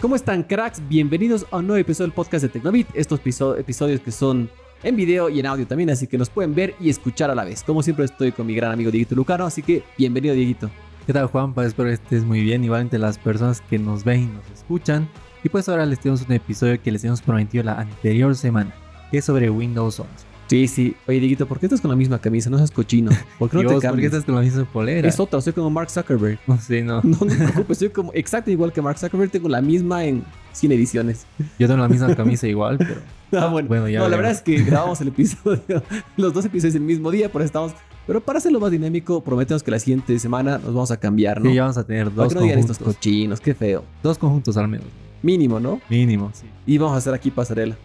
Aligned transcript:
¿Cómo 0.00 0.14
están, 0.14 0.44
cracks? 0.44 0.80
Bienvenidos 0.88 1.44
a 1.50 1.56
un 1.56 1.66
nuevo 1.66 1.80
episodio 1.80 2.06
del 2.06 2.14
podcast 2.14 2.42
de 2.44 2.48
Tecnobit. 2.48 2.86
Estos 2.94 3.18
episodios 3.58 4.00
que 4.00 4.12
son 4.12 4.48
en 4.84 4.94
video 4.94 5.28
y 5.28 5.40
en 5.40 5.46
audio 5.46 5.66
también, 5.66 5.90
así 5.90 6.06
que 6.06 6.16
nos 6.16 6.30
pueden 6.30 6.54
ver 6.54 6.76
y 6.78 6.88
escuchar 6.88 7.32
a 7.32 7.34
la 7.34 7.42
vez. 7.42 7.64
Como 7.64 7.82
siempre, 7.82 8.04
estoy 8.04 8.30
con 8.30 8.46
mi 8.46 8.54
gran 8.54 8.70
amigo 8.70 8.92
Dieguito 8.92 9.16
Lucano, 9.16 9.44
así 9.44 9.60
que 9.60 9.82
bienvenido, 9.98 10.36
Dieguito. 10.36 10.70
¿Qué 11.04 11.12
tal, 11.12 11.26
Juanpa? 11.26 11.66
Espero 11.66 11.88
que 11.88 11.94
estés 11.94 12.22
muy 12.22 12.42
bien. 12.42 12.62
Igualmente, 12.62 12.96
las 12.96 13.18
personas 13.18 13.60
que 13.60 13.80
nos 13.80 14.04
ven 14.04 14.22
y 14.22 14.26
nos 14.26 14.48
escuchan. 14.54 15.08
Y 15.42 15.48
pues 15.48 15.68
ahora 15.68 15.84
les 15.84 15.98
tenemos 15.98 16.22
un 16.22 16.30
episodio 16.32 16.80
que 16.80 16.92
les 16.92 17.02
hemos 17.02 17.20
prometido 17.20 17.64
la 17.64 17.80
anterior 17.80 18.36
semana, 18.36 18.72
que 19.10 19.18
es 19.18 19.24
sobre 19.24 19.50
Windows 19.50 19.98
11. 19.98 20.27
Sí, 20.48 20.66
sí. 20.66 20.96
Oye, 21.06 21.20
Dieguito, 21.20 21.46
¿por 21.46 21.60
qué 21.60 21.66
estás 21.66 21.80
con 21.80 21.90
la 21.90 21.96
misma 21.96 22.18
camisa? 22.18 22.48
No 22.48 22.56
seas 22.56 22.70
cochino. 22.70 23.10
¿Por 23.38 23.50
qué 23.50 23.58
no 23.58 23.62
te 23.62 23.68
cambias? 23.68 23.90
¿Por 23.92 24.00
qué 24.00 24.06
estás 24.06 24.24
con 24.24 24.34
la 24.34 24.40
misma 24.40 24.64
polera? 24.64 25.06
Es 25.06 25.20
otra, 25.20 25.40
soy 25.42 25.52
como 25.52 25.70
Mark 25.70 25.90
Zuckerberg. 25.90 26.38
Sí, 26.60 26.82
no. 26.82 27.00
No, 27.02 27.18
no 27.20 27.26
te 27.26 27.36
preocupes, 27.36 27.78
soy 27.78 27.90
como 27.90 28.12
exacto 28.14 28.50
igual 28.50 28.72
que 28.72 28.82
Mark 28.82 28.98
Zuckerberg, 28.98 29.30
tengo 29.30 29.48
la 29.48 29.60
misma 29.60 30.04
en 30.04 30.24
100 30.52 30.72
ediciones. 30.72 31.26
Yo 31.58 31.68
tengo 31.68 31.80
la 31.80 31.88
misma 31.88 32.14
camisa 32.14 32.46
igual, 32.48 32.78
pero... 32.78 33.00
Ah, 33.30 33.48
bueno. 33.48 33.86
ya 33.90 33.98
no, 33.98 34.08
la 34.08 34.16
verdad 34.16 34.32
es 34.32 34.40
que 34.40 34.56
grabamos 34.62 35.02
el 35.02 35.08
episodio, 35.08 35.82
los 36.16 36.32
dos 36.32 36.46
episodios 36.46 36.74
el 36.76 36.80
mismo 36.80 37.10
día, 37.10 37.30
por 37.30 37.42
eso 37.42 37.46
estamos... 37.46 37.72
Pero 38.06 38.22
para 38.22 38.38
hacerlo 38.38 38.58
más 38.58 38.70
dinámico, 38.70 39.22
prometemos 39.22 39.62
que 39.62 39.70
la 39.70 39.78
siguiente 39.78 40.18
semana 40.18 40.52
nos 40.56 40.72
vamos 40.72 40.90
a 40.90 40.96
cambiar, 40.96 41.42
¿no? 41.42 41.50
Sí, 41.50 41.56
ya 41.56 41.64
vamos 41.64 41.76
a 41.76 41.84
tener 41.84 42.06
dos 42.06 42.34
no 42.34 42.40
conjuntos. 42.40 42.70
estos 42.70 42.78
cochinos, 42.78 43.38
qué 43.38 43.52
feo. 43.54 43.84
Dos 44.02 44.16
conjuntos 44.16 44.56
al 44.56 44.68
menos. 44.68 44.86
Mínimo, 45.20 45.60
¿no? 45.60 45.78
Mínimo, 45.90 46.30
sí. 46.32 46.46
Y 46.64 46.78
vamos 46.78 46.94
a 46.94 46.98
hacer 46.98 47.12
aquí 47.12 47.30
pasarela. 47.30 47.76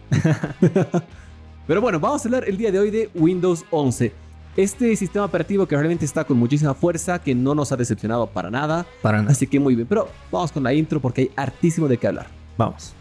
Pero 1.66 1.80
bueno, 1.80 1.98
vamos 1.98 2.22
a 2.22 2.28
hablar 2.28 2.44
el 2.46 2.58
día 2.58 2.70
de 2.70 2.78
hoy 2.78 2.90
de 2.90 3.08
Windows 3.14 3.64
11. 3.70 4.12
Este 4.54 4.94
sistema 4.96 5.24
operativo 5.24 5.66
que 5.66 5.74
realmente 5.74 6.04
está 6.04 6.24
con 6.24 6.36
muchísima 6.36 6.74
fuerza, 6.74 7.18
que 7.18 7.34
no 7.34 7.54
nos 7.54 7.72
ha 7.72 7.76
decepcionado 7.76 8.26
para 8.26 8.50
nada. 8.50 8.84
Para 9.00 9.18
nada. 9.18 9.32
Así 9.32 9.46
que 9.46 9.58
muy 9.58 9.74
bien. 9.74 9.86
Pero 9.88 10.08
vamos 10.30 10.52
con 10.52 10.62
la 10.62 10.74
intro 10.74 11.00
porque 11.00 11.22
hay 11.22 11.30
hartísimo 11.36 11.88
de 11.88 11.96
qué 11.96 12.06
hablar. 12.06 12.26
Vamos. 12.58 12.92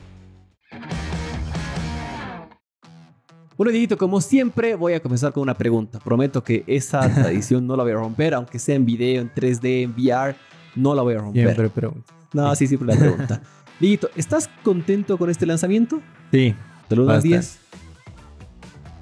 Bueno, 3.58 3.72
Dieguito, 3.74 3.98
como 3.98 4.22
siempre, 4.22 4.76
voy 4.76 4.94
a 4.94 5.02
comenzar 5.02 5.34
con 5.34 5.44
una 5.44 5.56
pregunta. 5.56 6.00
Prometo 6.00 6.42
que 6.42 6.64
esa 6.66 7.02
tradición 7.14 7.68
no 7.68 7.76
la 7.76 7.84
voy 7.84 7.92
a 7.92 7.96
romper, 7.96 8.34
aunque 8.34 8.60
sea 8.60 8.76
en 8.76 8.86
video, 8.86 9.22
en 9.22 9.30
3D, 9.30 9.84
en 9.84 9.92
VR, 9.92 10.38
no 10.76 10.96
la 10.96 11.02
voy 11.02 11.16
a 11.16 11.18
romper. 11.18 11.44
Siempre 11.44 11.70
pregunta. 11.70 12.14
No, 12.32 12.56
sí, 12.56 12.66
siempre 12.66 12.94
la 12.94 12.98
pregunta. 12.98 13.42
Dieguito, 13.82 14.10
¿estás 14.16 14.50
contento 14.64 15.18
con 15.18 15.30
este 15.30 15.46
lanzamiento? 15.46 16.00
Sí. 16.32 16.56
¿Te 16.88 16.96
lo 16.96 17.04
das 17.04 17.24
10? 17.24 17.60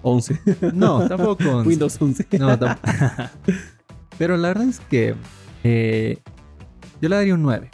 11. 0.02 0.39
No, 0.73 1.07
tampoco 1.07 1.44
11. 1.44 1.67
Windows 1.67 1.97
11. 1.99 2.27
No, 2.39 2.57
tampoco. 2.57 2.88
Pero 4.17 4.38
la 4.38 4.49
verdad 4.49 4.67
es 4.67 4.80
que 4.80 5.16
eh, 5.63 6.19
yo 7.02 7.09
le 7.09 7.16
daría 7.16 7.33
un 7.33 7.41
9. 7.41 7.69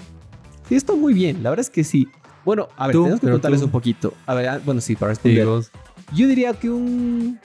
Sí, 0.68 0.76
está 0.76 0.94
muy 0.94 1.14
bien. 1.14 1.44
La 1.44 1.50
verdad 1.50 1.66
es 1.66 1.70
que 1.70 1.84
sí. 1.84 2.08
Bueno, 2.46 2.70
a 2.78 2.88
ver, 2.88 2.96
tenemos 2.96 3.20
que 3.20 3.30
contarles 3.30 3.62
un 3.62 3.72
poquito. 3.72 4.14
A 4.26 4.34
ver, 4.34 4.48
ah, 4.48 4.62
bueno, 4.64 4.80
sí, 4.80 4.96
para 4.96 5.10
responder. 5.10 5.46
yo 6.14 6.28
diría 6.28 6.54
que 6.54 6.70
un, 6.70 7.40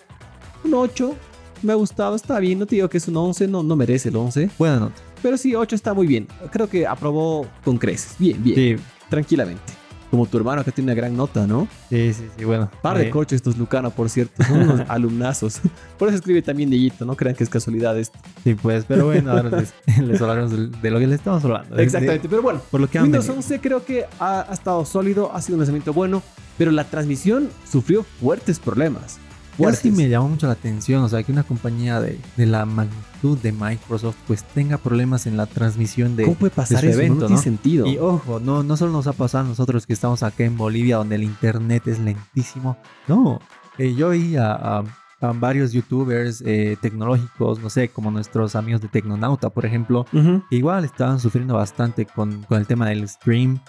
un 0.65 0.75
8 0.75 1.17
me 1.63 1.73
ha 1.73 1.77
gustado, 1.77 2.15
está 2.15 2.39
bien. 2.39 2.59
No 2.59 2.67
te 2.67 2.77
digo 2.77 2.89
que 2.89 2.99
es 2.99 3.09
un 3.09 3.17
11, 3.17 3.49
no, 3.49 3.63
no 3.63 3.75
merece 3.75 4.11
el 4.11 4.17
11. 4.17 4.51
Buena 4.59 4.79
nota. 4.79 4.95
Pero 5.21 5.37
sí, 5.37 5.55
8 5.55 5.75
está 5.75 5.95
muy 5.95 6.07
bien. 6.07 6.29
Creo 6.51 6.69
que 6.69 6.87
aprobó 6.87 7.47
con 7.65 7.79
creces. 7.79 8.17
Bien, 8.19 8.43
bien. 8.43 8.57
Sí. 8.79 8.85
Tranquilamente. 9.09 9.82
Como 10.13 10.27
tu 10.27 10.37
hermano 10.37 10.63
que 10.63 10.73
tiene 10.73 10.93
una 10.93 10.95
gran 10.95 11.17
nota, 11.17 11.47
¿no? 11.47 11.67
Sí, 11.89 12.13
sí, 12.13 12.29
sí, 12.37 12.45
bueno. 12.45 12.71
Par 12.83 12.99
de 12.99 13.07
eh. 13.07 13.27
estos 13.31 13.57
Lucano, 13.57 13.91
por 13.91 14.11
cierto. 14.11 14.45
Son 14.45 14.61
unos 14.61 14.81
alumnazos. 14.89 15.63
Por 15.99 16.09
eso 16.09 16.19
escribe 16.19 16.43
también 16.43 16.69
Dieguito, 16.69 17.07
no 17.07 17.17
crean 17.17 17.35
que 17.35 17.45
es 17.45 17.49
casualidad 17.49 17.99
esto. 17.99 18.19
Sí, 18.45 18.55
pues, 18.55 18.85
pero 18.87 19.07
bueno, 19.07 19.31
ahora 19.31 19.59
les, 19.59 19.73
les 20.07 20.21
hablaremos 20.21 20.51
de, 20.83 20.91
lo 20.91 20.99
que 20.99 21.07
les 21.07 21.15
estamos 21.15 21.43
hablando. 21.47 21.79
Exactamente, 21.79 22.29
pero 22.29 22.43
bueno. 22.43 22.61
Por 22.71 22.83
lo 22.83 22.91
que 22.91 23.01
Windows 23.01 23.27
11 23.27 23.59
creo 23.61 23.87
que 23.87 24.05
ha, 24.21 24.45
ha 24.51 24.53
estado 24.53 24.85
sólido, 24.85 25.33
ha 25.33 25.41
sido 25.41 25.57
un 25.57 25.61
lanzamiento 25.61 25.95
bueno, 25.95 26.23
pero 26.59 26.73
la 26.73 26.85
transmisión 26.85 27.49
sufrió 27.67 28.03
fuertes 28.03 28.59
problemas. 28.59 29.19
Ahora 29.59 29.75
sí 29.75 29.91
me 29.91 30.09
llamó 30.09 30.29
mucho 30.29 30.47
la 30.47 30.55
atención, 30.55 31.03
o 31.03 31.09
sea, 31.09 31.23
que 31.23 31.33
una 31.33 31.43
compañía 31.43 32.01
de, 32.01 32.19
de, 32.37 32.47
la 32.47 32.65
magnitud 32.65 33.39
de 33.39 33.53
Microsoft 33.53 34.17
pues 34.27 34.45
tenga 34.45 34.79
problemas 34.79 35.27
en 35.27 35.37
la 35.37 35.47
transmisión 35.47 36.17
de 36.17 36.25
¿Cómo 36.25 36.37
puede 36.37 36.51
pasar 36.51 36.85
eso? 36.85 36.99
Evento, 36.99 37.21
no 37.21 37.27
tiene 37.27 37.43
sentido. 37.43 37.87
Y 37.87 37.99
ojo, 37.99 38.41
no, 38.41 38.63
no 38.63 38.77
solo 38.77 38.93
nos 38.93 39.07
ha 39.07 39.13
pasado 39.13 39.45
a 39.45 39.49
nosotros 39.49 39.87
que 39.87 39.93
estamos 39.93 40.23
acá 40.23 40.45
en 40.45 40.57
Bolivia 40.57 40.97
donde 40.97 41.17
el 41.17 41.23
internet 41.23 41.87
es 41.87 41.99
lentísimo. 41.99 42.79
No, 43.09 43.41
eh, 43.79 43.95
yo 43.95 44.11
vi 44.11 44.37
a, 44.37 44.83
varios 45.35 45.73
youtubers 45.73 46.43
eh, 46.45 46.77
tecnológicos, 46.81 47.61
no 47.61 47.71
sé, 47.71 47.91
como 47.91 48.11
nuestros 48.11 48.57
amigos 48.57 48.81
de 48.81 48.89
Tecnonauta, 48.89 49.51
por 49.51 49.65
ejemplo, 49.65 50.05
igual 50.51 50.85
estaban 50.85 51.21
sufriendo 51.21 51.55
bastante 51.55 52.07
con, 52.07 52.43
con 52.43 52.59
el 52.59 52.67
tema 52.67 52.89
del 52.89 53.09
stream 53.09 53.61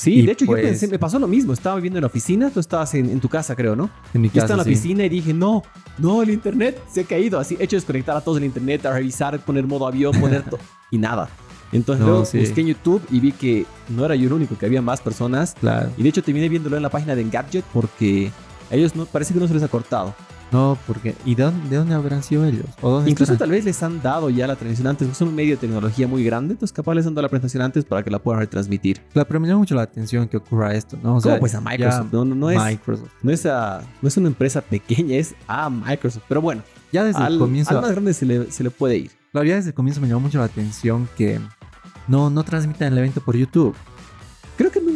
Sí, 0.00 0.22
de 0.22 0.32
hecho 0.32 0.46
yo 0.46 0.52
pensé, 0.52 0.86
pues 0.86 0.92
me 0.92 0.98
pasó 0.98 1.18
lo 1.18 1.28
mismo, 1.28 1.52
estaba 1.52 1.76
viviendo 1.76 1.98
en 1.98 2.02
la 2.02 2.06
oficina, 2.06 2.48
tú 2.48 2.58
estabas 2.58 2.94
en, 2.94 3.20
tu 3.20 3.28
casa 3.28 3.54
creo, 3.54 3.76
¿no? 3.76 3.90
En 4.14 4.22
mi 4.22 4.28
casa, 4.30 4.38
Yo 4.38 4.44
estaba 4.44 4.62
en 4.62 4.66
la 4.66 4.72
oficina 4.72 5.04
y 5.04 5.10
dije, 5.10 5.34
no, 5.34 5.62
no, 5.98 6.22
el 6.22 6.30
internet 6.30 6.82
se 6.90 7.02
ha 7.02 7.04
caído, 7.04 7.38
así, 7.38 7.54
hecho 7.60 7.76
desconectar 7.76 8.16
a 8.16 8.22
todos 8.22 8.38
el 8.38 8.44
internet, 8.44 8.86
a 8.86 8.94
revisar, 8.94 9.38
poner 9.40 9.66
modo 9.66 9.86
avión, 9.86 10.18
poner 10.18 10.42
todo, 10.48 10.58
y 10.90 10.96
nada. 10.96 11.28
Entonces 11.70 12.02
luego 12.04 12.20
busqué 12.20 12.62
en 12.62 12.66
YouTube 12.68 13.02
y 13.10 13.20
vi 13.20 13.32
que 13.32 13.66
no 13.90 14.06
era 14.06 14.14
yo 14.16 14.28
el 14.28 14.32
único, 14.32 14.56
que 14.56 14.64
había 14.64 14.80
más 14.80 15.02
personas. 15.02 15.54
Claro. 15.60 15.90
Y 15.98 16.02
de 16.02 16.08
hecho 16.08 16.22
terminé 16.22 16.48
viéndolo 16.48 16.78
en 16.78 16.82
la 16.82 16.88
página 16.88 17.14
de 17.14 17.20
Engadget 17.20 17.64
porque 17.72 18.32
a 18.70 18.76
ellos 18.76 18.96
no, 18.96 19.04
parece 19.04 19.34
que 19.34 19.40
no 19.40 19.46
se 19.46 19.52
les 19.52 19.62
ha 19.62 19.68
cortado. 19.68 20.14
No, 20.52 20.76
porque 20.86 21.14
¿y 21.24 21.34
de 21.34 21.44
dónde, 21.44 21.94
habrán 21.94 22.22
sido 22.22 22.44
ellos? 22.44 22.66
Incluso 23.06 23.36
tal 23.36 23.50
vez 23.50 23.64
les 23.64 23.82
han 23.82 24.02
dado 24.02 24.30
ya 24.30 24.46
la 24.46 24.56
transmisión 24.56 24.88
antes, 24.88 25.16
son 25.16 25.28
un 25.28 25.34
medio 25.34 25.52
de 25.52 25.58
tecnología 25.58 26.08
muy 26.08 26.24
grande, 26.24 26.54
entonces 26.54 26.74
capaz 26.74 26.94
les 26.94 27.06
han 27.06 27.14
dado 27.14 27.22
la 27.22 27.28
presentación 27.28 27.62
antes 27.62 27.84
para 27.84 28.02
que 28.02 28.10
la 28.10 28.18
puedan 28.18 28.40
retransmitir. 28.40 29.00
Claro, 29.12 29.28
pero 29.28 29.40
me 29.40 29.48
llama 29.48 29.60
mucho 29.60 29.74
la 29.74 29.82
atención 29.82 30.28
que 30.28 30.36
ocurra 30.36 30.74
esto, 30.74 30.98
¿no? 31.02 31.16
O 31.16 31.20
sea, 31.20 31.38
pues 31.38 31.54
a 31.54 31.60
Microsoft? 31.60 32.12
No, 32.12 32.24
no, 32.24 32.50
es, 32.50 32.62
Microsoft. 32.62 33.10
No, 33.22 33.30
es 33.30 33.46
a, 33.46 33.82
no 34.02 34.08
es 34.08 34.16
una 34.16 34.28
empresa 34.28 34.60
pequeña, 34.60 35.16
es 35.16 35.34
a 35.46 35.70
Microsoft. 35.70 36.24
Pero 36.28 36.40
bueno, 36.40 36.62
ya 36.92 37.04
desde 37.04 37.24
el 37.26 37.38
comienzo. 37.38 37.76
Al 37.76 37.82
más 37.82 37.92
grande 37.92 38.14
se 38.14 38.26
le, 38.26 38.50
se 38.50 38.64
le 38.64 38.70
puede 38.70 38.96
ir. 38.96 39.10
La 39.32 39.40
verdad, 39.40 39.56
desde 39.56 39.70
el 39.70 39.74
comienzo 39.74 40.00
me 40.00 40.08
llamó 40.08 40.20
mucho 40.20 40.38
la 40.38 40.44
atención 40.44 41.08
que 41.16 41.38
no, 42.08 42.28
no 42.30 42.42
transmitan 42.42 42.92
el 42.92 42.98
evento 42.98 43.20
por 43.20 43.36
YouTube. 43.36 43.76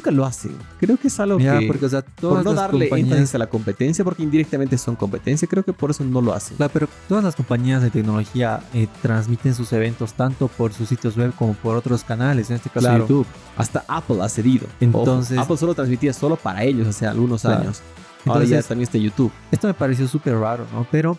Nunca 0.05 0.11
lo 0.11 0.27
hacen. 0.27 0.57
Creo 0.79 0.97
que 0.97 1.09
es 1.09 1.21
algo 1.21 1.39
que. 1.39 1.65
Porque, 1.67 1.87
o 1.87 1.89
sea, 1.89 2.03
por 2.03 2.45
no 2.45 2.53
darle 2.53 2.89
énfasis 2.91 3.35
a 3.35 3.39
la 3.39 3.47
competencia, 3.47 4.05
porque 4.05 4.23
indirectamente 4.23 4.77
son 4.77 4.97
competencia, 4.97 5.49
creo 5.49 5.65
que 5.65 5.73
por 5.73 5.91
eso 5.91 6.05
no 6.05 6.21
lo 6.21 6.35
hacen. 6.35 6.57
Claro, 6.57 6.71
pero 6.73 6.89
todas 7.09 7.25
las 7.25 7.35
compañías 7.37 7.83
de 7.83 7.91
tecnología 7.91 8.61
eh, 8.75 8.87
transmiten 9.03 9.55
sus 9.55 9.73
eventos 9.73 10.13
tanto 10.15 10.49
por 10.49 10.73
sus 10.73 10.89
sitios 10.89 11.17
web 11.17 11.33
como 11.39 11.55
por 11.55 11.77
otros 11.77 12.05
canales, 12.05 12.51
en 12.51 12.57
este 12.57 12.71
caso 12.71 12.99
YouTube. 12.99 13.27
Hasta 13.57 13.85
Apple 13.89 14.19
ha 14.21 14.29
cedido. 14.29 14.67
Entonces. 14.81 15.39
Apple 15.39 15.57
solo 15.57 15.75
transmitía 15.75 16.13
solo 16.13 16.37
para 16.37 16.65
ellos 16.65 16.87
hace 16.87 17.07
algunos 17.07 17.45
años. 17.45 17.81
Ahora 18.27 18.45
ya 18.45 18.63
también 18.63 18.85
está 18.85 18.99
YouTube. 18.99 19.33
Esto 19.51 19.67
me 19.67 19.75
pareció 19.75 20.07
súper 20.09 20.37
raro, 20.37 20.67
¿no? 20.73 20.87
Pero. 20.91 21.19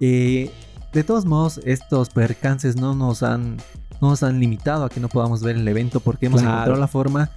Eh, 0.00 0.52
de 0.92 1.04
todos 1.04 1.26
modos, 1.26 1.60
estos 1.64 2.08
percances 2.10 2.76
no 2.76 2.94
nos 2.94 3.22
han, 3.22 3.58
no 4.00 4.10
nos 4.10 4.22
han 4.22 4.40
limitado 4.40 4.84
a 4.84 4.88
que 4.88 5.00
no 5.00 5.08
podamos 5.08 5.42
ver 5.42 5.56
el 5.56 5.68
evento 5.68 6.00
porque 6.00 6.26
hemos 6.26 6.40
encontrado 6.40 6.76
la 6.76 6.88
forma 6.88 7.30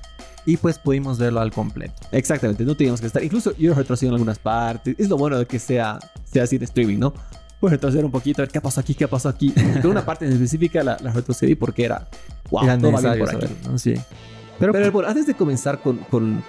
y 0.45 0.57
pues 0.57 0.79
pudimos 0.79 1.19
verlo 1.19 1.39
al 1.39 1.51
completo. 1.51 1.93
Exactamente, 2.11 2.63
no 2.63 2.75
teníamos 2.75 3.01
que 3.01 3.07
estar. 3.07 3.23
Incluso 3.23 3.55
yo 3.57 3.73
retrocedido 3.73 4.11
en 4.11 4.15
algunas 4.15 4.39
partes. 4.39 4.95
Es 4.97 5.09
lo 5.09 5.17
bueno 5.17 5.37
de 5.37 5.45
que 5.45 5.59
sea, 5.59 5.99
sea 6.23 6.43
así 6.43 6.57
de 6.57 6.65
streaming, 6.65 6.97
¿no? 6.97 7.13
Pues 7.59 7.71
retroceder 7.71 8.05
un 8.05 8.11
poquito, 8.11 8.41
a 8.41 8.45
ver 8.45 8.51
qué 8.51 8.59
pasó 8.59 8.79
aquí, 8.79 8.95
qué 8.95 9.07
pasó 9.07 9.29
aquí. 9.29 9.51
Con 9.81 9.91
una 9.91 10.03
parte 10.03 10.25
en 10.25 10.33
específica 10.33 10.83
la, 10.83 10.97
retrocedí 10.97 11.55
porque 11.55 11.85
era, 11.85 12.07
wow, 12.49 12.63
era 12.63 12.77
va 12.77 13.15
por 13.15 13.35
aquí. 13.35 13.53
Sí. 13.75 13.93
Pero, 14.59 14.73
Pero 14.73 14.91
bueno, 14.91 15.09
antes 15.09 15.25
de 15.25 15.33
comenzar 15.33 15.81
con, 15.81 15.97
con, 15.97 16.43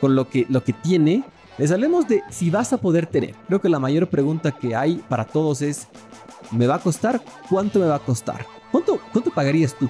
con 0.00 0.14
lo, 0.14 0.28
que, 0.28 0.44
lo 0.50 0.62
que 0.62 0.74
tiene, 0.74 1.24
les 1.56 1.70
hablemos 1.70 2.06
de 2.06 2.22
si 2.30 2.50
vas 2.50 2.72
a 2.72 2.78
poder 2.78 3.06
tener. 3.06 3.34
Creo 3.46 3.60
que 3.60 3.68
la 3.68 3.78
mayor 3.78 4.08
pregunta 4.08 4.52
que 4.52 4.76
hay 4.76 5.02
para 5.08 5.24
todos 5.24 5.62
es, 5.62 5.88
¿me 6.50 6.66
va 6.66 6.76
a 6.76 6.78
costar? 6.78 7.22
¿Cuánto 7.48 7.78
me 7.78 7.86
va 7.86 7.96
a 7.96 8.00
costar? 8.00 8.44
¿Cuánto, 8.70 9.00
cuánto 9.12 9.30
pagarías 9.30 9.74
tú? 9.74 9.88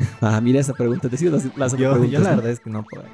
Ah, 0.20 0.40
mira 0.40 0.60
esa 0.60 0.72
pregunta. 0.72 1.08
Te 1.08 1.16
sigo 1.16 1.36
las, 1.56 1.76
yo, 1.76 1.94
la 1.96 2.30
verdad 2.30 2.50
es 2.50 2.60
que 2.60 2.70
no 2.70 2.84
puedo. 2.84 3.04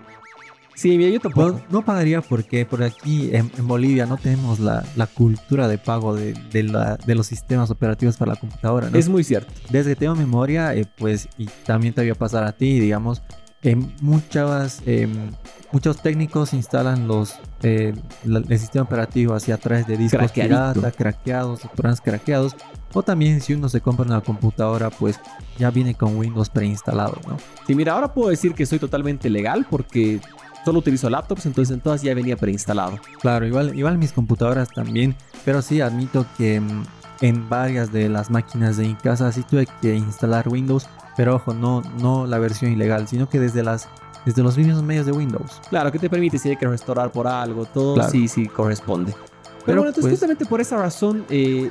Sí, 0.75 0.99
mira, 0.99 1.11
yo 1.11 1.21
tampoco. 1.21 1.61
No, 1.71 1.83
pagaría 1.85 2.21
porque 2.21 2.67
por 2.67 2.83
aquí 2.83 3.31
en, 3.33 3.51
Bolivia 3.67 4.05
no 4.05 4.19
tenemos 4.19 4.61
la, 4.61 4.85
cultura 5.15 5.69
de 5.69 5.79
pago 5.79 6.15
de, 6.15 6.35
de, 6.53 7.15
los 7.15 7.27
sistemas 7.27 7.71
operativos 7.71 8.17
para 8.19 8.35
la 8.35 8.41
computadora. 8.41 8.91
¿no? 8.91 8.99
Es 8.99 9.09
muy 9.09 9.25
cierto. 9.25 9.53
Desde 9.71 9.91
que 9.91 9.97
tengo 9.97 10.15
memoria, 10.15 10.75
eh, 10.75 10.87
pues, 10.99 11.29
y 11.39 11.47
también 11.65 11.95
te 11.95 12.03
voy 12.03 12.11
a 12.11 12.15
pasar 12.15 12.45
a 12.45 12.53
ti, 12.53 12.79
digamos, 12.79 13.23
muchas, 14.01 14.83
em, 14.87 15.33
muchos 15.73 16.01
técnicos 16.01 16.53
instalan 16.53 17.09
los, 17.09 17.35
eh, 17.63 17.95
el 18.25 18.59
sistema 18.59 18.85
operativo 18.85 19.35
hacia 19.35 19.55
a 19.55 19.59
través 19.59 19.87
de 19.87 19.97
discos 19.97 20.31
pirata, 20.33 20.93
craqueados, 20.93 21.61
programas 21.75 22.01
craqueados. 22.01 22.57
O 22.93 23.03
también 23.03 23.41
si 23.41 23.55
uno 23.55 23.69
se 23.69 23.81
compra 23.81 24.07
una 24.07 24.21
computadora, 24.21 24.91
pues 24.91 25.19
ya 25.59 25.71
viene 25.71 25.95
con 25.95 26.17
Windows 26.17 26.49
preinstalado, 26.49 27.21
¿no? 27.27 27.37
Sí, 27.67 27.75
mira, 27.75 27.93
ahora 27.93 28.13
puedo 28.13 28.31
decir 28.31 28.55
que 28.55 28.65
soy 28.65 28.79
totalmente 28.79 29.29
legal 29.29 29.67
porque 29.69 30.21
solo 30.65 30.79
utilizo 30.79 31.11
laptops, 31.11 31.47
entonces 31.47 31.75
en 31.75 31.81
todas 31.81 32.03
ya 32.03 32.15
venía 32.15 32.37
preinstalado. 32.37 32.99
Claro, 33.21 33.47
igual, 33.47 33.77
igual 33.79 33.99
mis 33.99 34.13
computadoras 34.13 34.69
también, 34.69 35.15
pero 35.45 35.63
sí 35.63 35.81
admito 35.81 36.27
que 36.37 36.61
mm, 36.61 36.85
en 37.21 37.49
varias 37.49 37.93
de 37.93 38.09
las 38.09 38.31
máquinas 38.31 38.77
de 38.77 38.85
mi 38.89 38.95
casa 38.95 39.31
sí 39.33 39.43
tuve 39.43 39.67
que 39.81 39.95
instalar 39.95 40.49
Windows 40.49 40.89
pero 41.17 41.37
ojo, 41.37 41.55
no, 41.55 41.83
no 42.01 42.27
la 42.27 42.39
versión 42.39 42.73
ilegal, 42.73 43.09
sino 43.09 43.29
que 43.29 43.41
desde 43.41 43.63
las 43.63 43.89
desde 44.27 44.43
los 44.43 44.59
mismos 44.59 44.83
medios 44.83 45.07
de 45.07 45.13
Windows. 45.13 45.63
Claro, 45.71 45.93
que 45.93 46.01
te 46.01 46.11
permite 46.11 46.37
si 46.39 46.51
hay 46.51 46.57
que 46.57 46.67
restaurar 46.67 47.13
por 47.13 47.29
algo, 47.29 47.65
todo 47.65 48.03
sí, 48.09 48.27
sí 48.27 48.47
corresponde. 48.47 49.15
Pero, 49.65 49.79
bueno, 49.79 49.89
entonces 49.89 50.03
pues 50.03 50.13
justamente 50.13 50.45
por 50.47 50.61
esa 50.61 50.77
razón, 50.77 51.25
eh, 51.31 51.71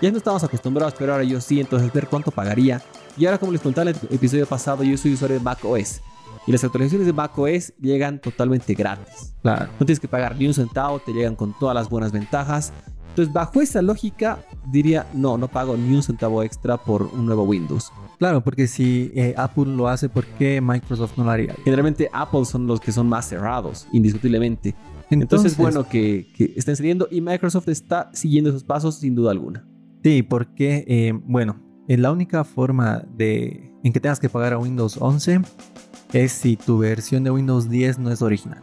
ya 0.00 0.10
no 0.10 0.18
estamos 0.18 0.44
acostumbrados, 0.44 0.94
pero 0.98 1.12
ahora 1.12 1.24
yo 1.24 1.40
sí, 1.40 1.58
entonces 1.58 1.90
ver 1.92 2.06
cuánto 2.06 2.30
pagaría. 2.30 2.82
Y 3.16 3.24
ahora 3.24 3.38
como 3.38 3.52
les 3.52 3.62
contaba 3.62 3.90
en 3.90 3.96
el 3.96 4.14
episodio 4.14 4.46
pasado, 4.46 4.82
yo 4.82 4.96
soy 4.98 5.14
usuario 5.14 5.38
de 5.38 5.42
macOS. 5.42 6.02
Y 6.46 6.52
las 6.52 6.62
actualizaciones 6.62 7.06
de 7.06 7.12
macOS 7.12 7.72
llegan 7.80 8.20
totalmente 8.20 8.74
gratis. 8.74 9.34
Claro. 9.42 9.66
No 9.80 9.86
tienes 9.86 10.00
que 10.00 10.06
pagar 10.06 10.36
ni 10.36 10.46
un 10.46 10.54
centavo, 10.54 11.00
te 11.00 11.12
llegan 11.12 11.34
con 11.34 11.58
todas 11.58 11.74
las 11.74 11.88
buenas 11.88 12.12
ventajas. 12.12 12.72
Entonces, 13.16 13.32
bajo 13.32 13.62
esa 13.62 13.80
lógica, 13.80 14.44
diría, 14.70 15.06
no, 15.14 15.38
no 15.38 15.48
pago 15.48 15.74
ni 15.74 15.96
un 15.96 16.02
centavo 16.02 16.42
extra 16.42 16.76
por 16.76 17.04
un 17.04 17.24
nuevo 17.24 17.44
Windows. 17.44 17.90
Claro, 18.18 18.44
porque 18.44 18.66
si 18.66 19.10
eh, 19.14 19.32
Apple 19.38 19.64
lo 19.74 19.88
hace, 19.88 20.10
¿por 20.10 20.26
qué 20.26 20.60
Microsoft 20.60 21.16
no 21.16 21.24
lo 21.24 21.30
haría? 21.30 21.54
Generalmente 21.64 22.10
Apple 22.12 22.44
son 22.44 22.66
los 22.66 22.78
que 22.78 22.92
son 22.92 23.08
más 23.08 23.26
cerrados, 23.26 23.88
indiscutiblemente. 23.90 24.74
Entonces, 25.08 25.56
bueno 25.56 25.88
que, 25.88 26.26
que 26.36 26.52
estén 26.56 26.76
saliendo 26.76 27.08
y 27.10 27.22
Microsoft 27.22 27.68
está 27.68 28.10
siguiendo 28.12 28.50
esos 28.50 28.64
pasos 28.64 28.96
sin 28.96 29.14
duda 29.14 29.30
alguna. 29.30 29.66
Sí, 30.04 30.22
porque, 30.22 30.84
eh, 30.86 31.18
bueno, 31.24 31.56
la 31.88 32.12
única 32.12 32.44
forma 32.44 33.02
de, 33.16 33.72
en 33.82 33.94
que 33.94 34.00
tengas 34.00 34.20
que 34.20 34.28
pagar 34.28 34.52
a 34.52 34.58
Windows 34.58 34.98
11 35.00 35.40
es 36.12 36.32
si 36.32 36.56
tu 36.56 36.76
versión 36.76 37.24
de 37.24 37.30
Windows 37.30 37.70
10 37.70 37.98
no 37.98 38.10
es 38.10 38.20
original. 38.20 38.62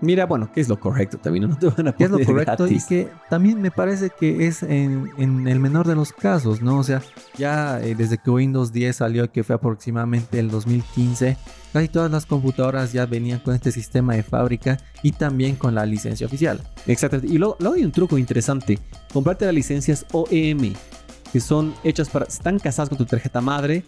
Mira, 0.00 0.26
bueno, 0.26 0.50
¿qué 0.52 0.60
es 0.60 0.68
lo 0.68 0.78
correcto 0.78 1.18
también? 1.18 1.48
No 1.48 1.56
te 1.56 1.68
van 1.68 1.88
a 1.88 1.92
¿Qué 1.96 2.04
es 2.04 2.10
lo 2.10 2.22
correcto? 2.24 2.66
Y 2.66 2.80
que 2.84 3.08
también 3.30 3.60
me 3.60 3.70
parece 3.70 4.10
que 4.10 4.46
es 4.46 4.62
en, 4.62 5.10
el 5.18 5.60
menor 5.60 5.86
de 5.86 5.94
los 5.94 6.12
casos, 6.12 6.60
¿no? 6.60 6.78
O 6.78 6.82
sea, 6.82 7.02
ya 7.36 7.80
eh, 7.80 7.94
desde 7.94 8.18
que 8.18 8.30
Windows 8.30 8.72
10 8.72 8.96
salió, 8.96 9.30
que 9.30 9.42
fue 9.42 9.54
aproximadamente 9.56 10.38
el 10.38 10.50
2015, 10.50 11.36
casi 11.72 11.88
todas 11.88 12.10
las 12.10 12.26
computadoras 12.26 12.92
ya 12.92 13.06
venían 13.06 13.40
con 13.40 13.54
este 13.54 13.72
sistema 13.72 14.14
de 14.14 14.22
fábrica 14.22 14.78
y 15.02 15.12
también 15.12 15.56
con 15.56 15.74
la 15.74 15.86
licencia 15.86 16.26
oficial. 16.26 16.60
Exactamente. 16.86 17.32
Y 17.32 17.38
luego, 17.38 17.56
luego 17.60 17.76
hay 17.76 17.84
un 17.84 17.92
truco 17.92 18.18
interesante. 18.18 18.78
Comprarte 19.12 19.46
las 19.46 19.54
licencias 19.54 20.04
OEM 20.12 20.74
que 21.36 21.40
son 21.40 21.74
hechas 21.84 22.08
para, 22.08 22.24
están 22.24 22.58
casadas 22.58 22.88
con 22.88 22.96
tu 22.96 23.04
tarjeta 23.04 23.42
madre 23.42 23.84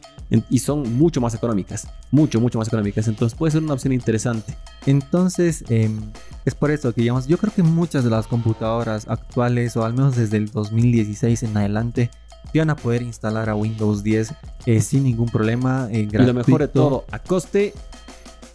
y 0.50 0.58
son 0.58 0.98
mucho 0.98 1.18
más 1.18 1.32
económicas, 1.32 1.88
mucho, 2.10 2.42
mucho 2.42 2.58
más 2.58 2.68
económicas. 2.68 3.08
Entonces 3.08 3.38
puede 3.38 3.52
ser 3.52 3.62
una 3.62 3.72
opción 3.72 3.94
interesante. 3.94 4.54
Entonces, 4.84 5.64
em, 5.70 5.98
es 6.44 6.54
por 6.54 6.70
eso 6.70 6.92
que 6.92 7.00
digamos, 7.00 7.26
yo 7.26 7.38
creo 7.38 7.50
que 7.50 7.62
muchas 7.62 8.04
de 8.04 8.10
las 8.10 8.26
computadoras 8.26 9.08
actuales, 9.08 9.78
o 9.78 9.84
al 9.86 9.94
menos 9.94 10.14
desde 10.14 10.36
el 10.36 10.50
2016 10.50 11.42
en 11.44 11.56
adelante, 11.56 12.10
van 12.54 12.68
a 12.68 12.76
poder 12.76 13.00
instalar 13.00 13.48
a 13.48 13.54
Windows 13.54 14.02
10 14.02 14.34
eh, 14.66 14.82
sin 14.82 15.04
ningún 15.04 15.30
problema. 15.30 15.88
Eh, 15.90 16.06
y 16.12 16.18
lo 16.18 16.34
mejor 16.34 16.60
de 16.60 16.68
todo, 16.68 17.06
a 17.10 17.18
coste 17.18 17.72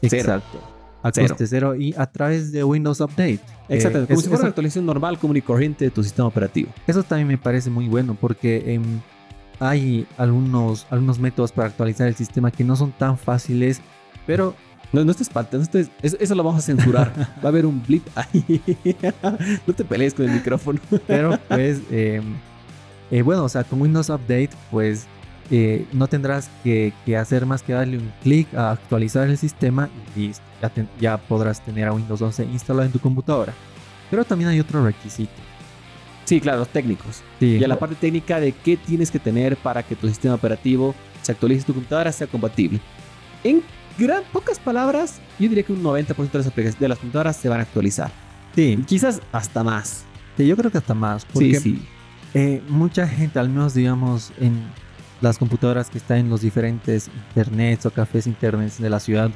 Exacto 0.04 0.73
a 1.04 1.12
coste 1.12 1.46
cero 1.46 1.76
y 1.76 1.94
a 1.98 2.08
través 2.08 2.52
de 2.52 2.64
Windows 2.64 3.02
Update. 3.02 3.40
Exacto, 3.70 4.04
eh, 4.04 4.08
como 4.08 4.22
si 4.22 4.28
fuera 4.28 4.42
una 4.42 4.50
actualización 4.50 4.86
normal, 4.86 5.20
común 5.20 5.38
y 5.38 5.42
corriente 5.42 5.86
de 5.86 5.92
tu 5.92 6.04
sistema 6.04 6.28
operativo. 6.28 6.72
Eso 6.88 7.04
también 7.04 7.28
me 7.28 7.38
parece 7.38 7.70
muy 7.70 7.88
bueno 7.88 8.18
porque 8.20 8.74
em, 8.74 9.02
hay 9.60 10.08
algunos, 10.18 10.88
algunos 10.90 11.20
métodos 11.20 11.52
para 11.52 11.68
actualizar 11.68 12.08
el 12.08 12.16
sistema 12.16 12.50
que 12.50 12.64
no 12.64 12.76
son 12.76 12.92
tan 12.92 13.18
fáciles, 13.18 13.82
pero... 14.26 14.56
No, 14.92 15.04
no 15.04 15.10
estés 15.10 15.28
faltando, 15.28 15.68
eso, 16.04 16.36
lo 16.36 16.44
vamos 16.44 16.60
a 16.60 16.62
censurar. 16.62 17.12
Va 17.44 17.46
a 17.46 17.48
haber 17.48 17.66
un 17.66 17.82
blip 17.82 18.06
ahí. 18.14 18.62
no 19.66 19.74
te 19.74 19.84
pelees 19.84 20.14
con 20.14 20.28
el 20.28 20.34
micrófono. 20.34 20.80
pero 21.08 21.40
pues, 21.48 21.82
em, 21.90 22.36
eh, 23.10 23.24
bueno, 23.24 23.44
o 23.44 23.50
sea, 23.50 23.64
con 23.64 23.82
Windows 23.82 24.10
Update, 24.10 24.52
pues 24.70 25.08
eh, 25.52 25.86
no 25.92 26.08
tendrás 26.08 26.50
que, 26.64 26.94
hacer 27.18 27.46
más 27.46 27.62
que 27.64 27.74
darle 27.74 27.98
un 27.98 28.12
clic 28.22 28.54
a 28.54 28.72
actualizar 28.72 29.30
el 29.30 29.38
sistema 29.38 29.90
y 30.16 30.32
Ya, 31.00 31.18
podrás 31.18 31.64
tener 31.64 31.88
a 31.88 31.94
Windows 31.94 32.22
11 32.22 32.46
instalado 32.46 32.86
en 32.86 32.92
tu 32.92 33.00
computadora. 33.00 33.54
Pero 34.10 34.24
también 34.24 34.50
hay 34.50 34.60
otro 34.60 34.84
requisito. 34.84 35.34
Sí, 36.26 36.40
claro, 36.40 36.60
los 36.60 36.70
técnicos. 36.70 37.22
y 37.40 37.62
a 37.64 37.68
la 37.68 37.78
parte 37.78 37.96
técnica 37.96 38.40
de 38.40 38.54
qué 38.54 38.78
tienes 38.78 39.12
que 39.12 39.20
tener 39.20 39.58
para 39.58 39.84
que 39.84 39.96
tu 39.96 40.08
sistema 40.08 40.36
operativo 40.36 40.96
se 41.22 41.34
actualice 41.34 41.66
tu 41.66 41.74
computadora 41.74 42.12
sea 42.12 42.28
compatible. 42.28 42.80
En 43.44 43.62
gran, 43.98 44.24
pocas 44.32 44.58
palabras, 44.60 45.20
yo 45.38 45.50
diría 45.50 45.64
que 45.64 45.74
un 45.74 45.84
90% 45.84 46.32
de 46.32 46.64
las, 46.64 46.80
de 46.80 46.88
las 46.88 46.98
computadoras 46.98 47.36
se 47.36 47.50
van 47.50 47.60
a 47.60 47.64
actualizar. 47.64 48.12
Sí. 48.56 48.82
Quizás 48.88 49.22
hasta 49.32 49.64
más. 49.64 50.06
Sí, 50.38 50.48
yo 50.48 50.56
creo 50.56 50.72
que 50.72 50.78
hasta 50.78 50.94
más. 50.94 51.26
Porque, 51.26 51.56
sí, 51.56 51.76
sí. 51.76 51.88
Eh, 52.34 52.62
mucha 52.70 53.08
gente, 53.08 53.38
al 53.40 53.50
menos 53.50 53.74
digamos 53.74 54.32
en 54.40 54.64
las 55.24 55.38
computadoras 55.38 55.90
que 55.90 55.98
están 55.98 56.18
en 56.18 56.30
los 56.30 56.42
diferentes 56.42 57.10
internets 57.30 57.86
o 57.86 57.92
cafés 57.92 58.28
internets 58.28 58.82
de 58.82 58.90
la 58.90 59.00
ciudad, 59.00 59.32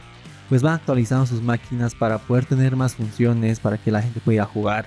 pues 0.49 0.61
van 0.61 0.73
actualizando 0.73 1.25
sus 1.25 1.41
máquinas 1.41 1.95
para 1.95 2.17
poder 2.17 2.45
tener 2.45 2.75
más 2.75 2.95
funciones, 2.95 3.61
para 3.61 3.77
que 3.77 3.89
la 3.89 4.01
gente 4.01 4.19
pueda 4.19 4.43
jugar. 4.43 4.85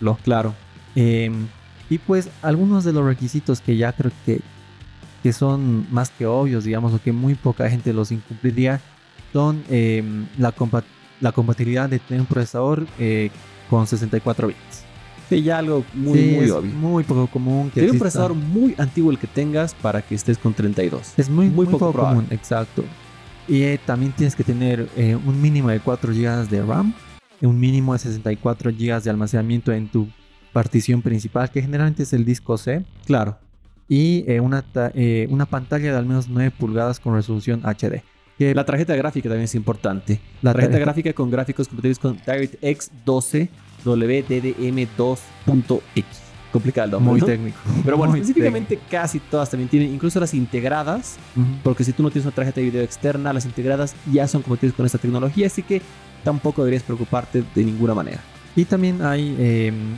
Lo 0.00 0.16
claro. 0.16 0.52
Em, 0.96 1.46
y 1.88 1.98
pues 1.98 2.28
algunos 2.42 2.82
de 2.82 2.92
los 2.92 3.04
requisitos 3.04 3.60
que 3.60 3.76
ya 3.76 3.92
creo 3.92 4.10
que, 4.26 4.40
que 5.22 5.32
son 5.32 5.86
más 5.92 6.10
que 6.10 6.26
obvios, 6.26 6.64
digamos, 6.64 6.92
o 6.94 7.00
que 7.00 7.12
muy 7.12 7.36
poca 7.36 7.70
gente 7.70 7.92
los 7.92 8.10
incumpliría, 8.10 8.80
son 9.32 9.62
em, 9.68 10.26
la, 10.36 10.52
la, 11.20 11.30
compatibilidad 11.30 11.88
de 11.88 12.00
tener 12.00 12.22
un 12.22 12.26
procesador 12.26 12.88
eh, 12.98 13.30
con 13.68 13.86
64 13.86 14.48
bits. 14.48 14.89
Ya 15.44 15.58
algo 15.58 15.84
muy, 15.94 16.20
muy 16.20 16.50
obvio. 16.50 16.72
Muy 16.72 17.04
poco 17.04 17.26
común. 17.26 17.70
Que 17.70 17.90
un 17.90 17.98
procesador 17.98 18.34
muy 18.34 18.74
antiguo 18.78 19.10
el 19.10 19.18
que 19.18 19.26
tengas 19.26 19.74
para 19.74 20.02
que 20.02 20.14
estés 20.14 20.38
con 20.38 20.54
32. 20.54 21.14
Es 21.16 21.28
muy, 21.28 21.48
muy, 21.48 21.66
poco, 21.66 21.92
común, 21.92 22.26
exacto. 22.30 22.84
Y 23.48 23.62
eh, 23.62 23.80
también 23.84 24.12
tienes 24.12 24.36
que 24.36 24.44
tener 24.44 24.88
eh, 24.96 25.16
un 25.16 25.40
mínimo 25.40 25.70
de 25.70 25.80
4 25.80 26.12
GB 26.12 26.48
de 26.48 26.62
RAM, 26.62 26.94
un 27.40 27.58
mínimo 27.58 27.92
de 27.92 27.98
64 27.98 28.70
GB 28.70 29.02
de 29.02 29.10
almacenamiento 29.10 29.72
en 29.72 29.88
tu 29.88 30.08
partición 30.52 31.02
principal, 31.02 31.50
que 31.50 31.62
generalmente 31.62 32.02
es 32.02 32.12
el 32.12 32.24
disco 32.24 32.58
C. 32.58 32.84
Claro. 33.06 33.38
Y 33.88 34.24
eh, 34.28 34.40
una, 34.40 34.64
una 35.30 35.46
pantalla 35.46 35.90
de 35.90 35.98
al 35.98 36.06
menos 36.06 36.28
9 36.28 36.52
pulgadas 36.56 37.00
con 37.00 37.14
resolución 37.14 37.62
HD. 37.64 38.02
La 38.54 38.64
tarjeta 38.64 38.96
gráfica 38.96 39.28
también 39.28 39.44
es 39.44 39.54
importante. 39.54 40.20
La 40.42 40.52
tarjeta, 40.52 40.78
gráfica 40.78 41.12
con 41.12 41.30
gráficos 41.30 41.68
compatibles 41.68 41.98
con 41.98 42.18
DirectX 42.26 42.90
12 43.04 43.48
WDDM2.x. 43.84 46.04
Complicado 46.52 46.98
Muy 46.98 47.20
técnico. 47.20 47.58
Pero 47.84 47.96
bueno, 47.96 48.14
específicamente 48.14 48.76
casi 48.90 49.20
todas 49.20 49.50
también 49.50 49.68
tienen, 49.68 49.94
incluso 49.94 50.18
las 50.18 50.34
integradas, 50.34 51.16
porque 51.62 51.84
si 51.84 51.92
tú 51.92 52.02
no 52.02 52.10
tienes 52.10 52.26
una 52.26 52.34
tarjeta 52.34 52.60
de 52.60 52.66
video 52.66 52.82
externa, 52.82 53.32
las 53.32 53.44
integradas 53.44 53.94
ya 54.10 54.26
son 54.26 54.42
compatibles 54.42 54.74
con 54.74 54.84
esta 54.84 54.98
tecnología, 54.98 55.46
así 55.46 55.62
que 55.62 55.80
tampoco 56.24 56.62
deberías 56.62 56.82
preocuparte 56.82 57.44
de 57.54 57.64
ninguna 57.64 57.94
manera. 57.94 58.20
Y 58.56 58.64
también 58.64 59.00
hay 59.02 59.36
em, 59.38 59.94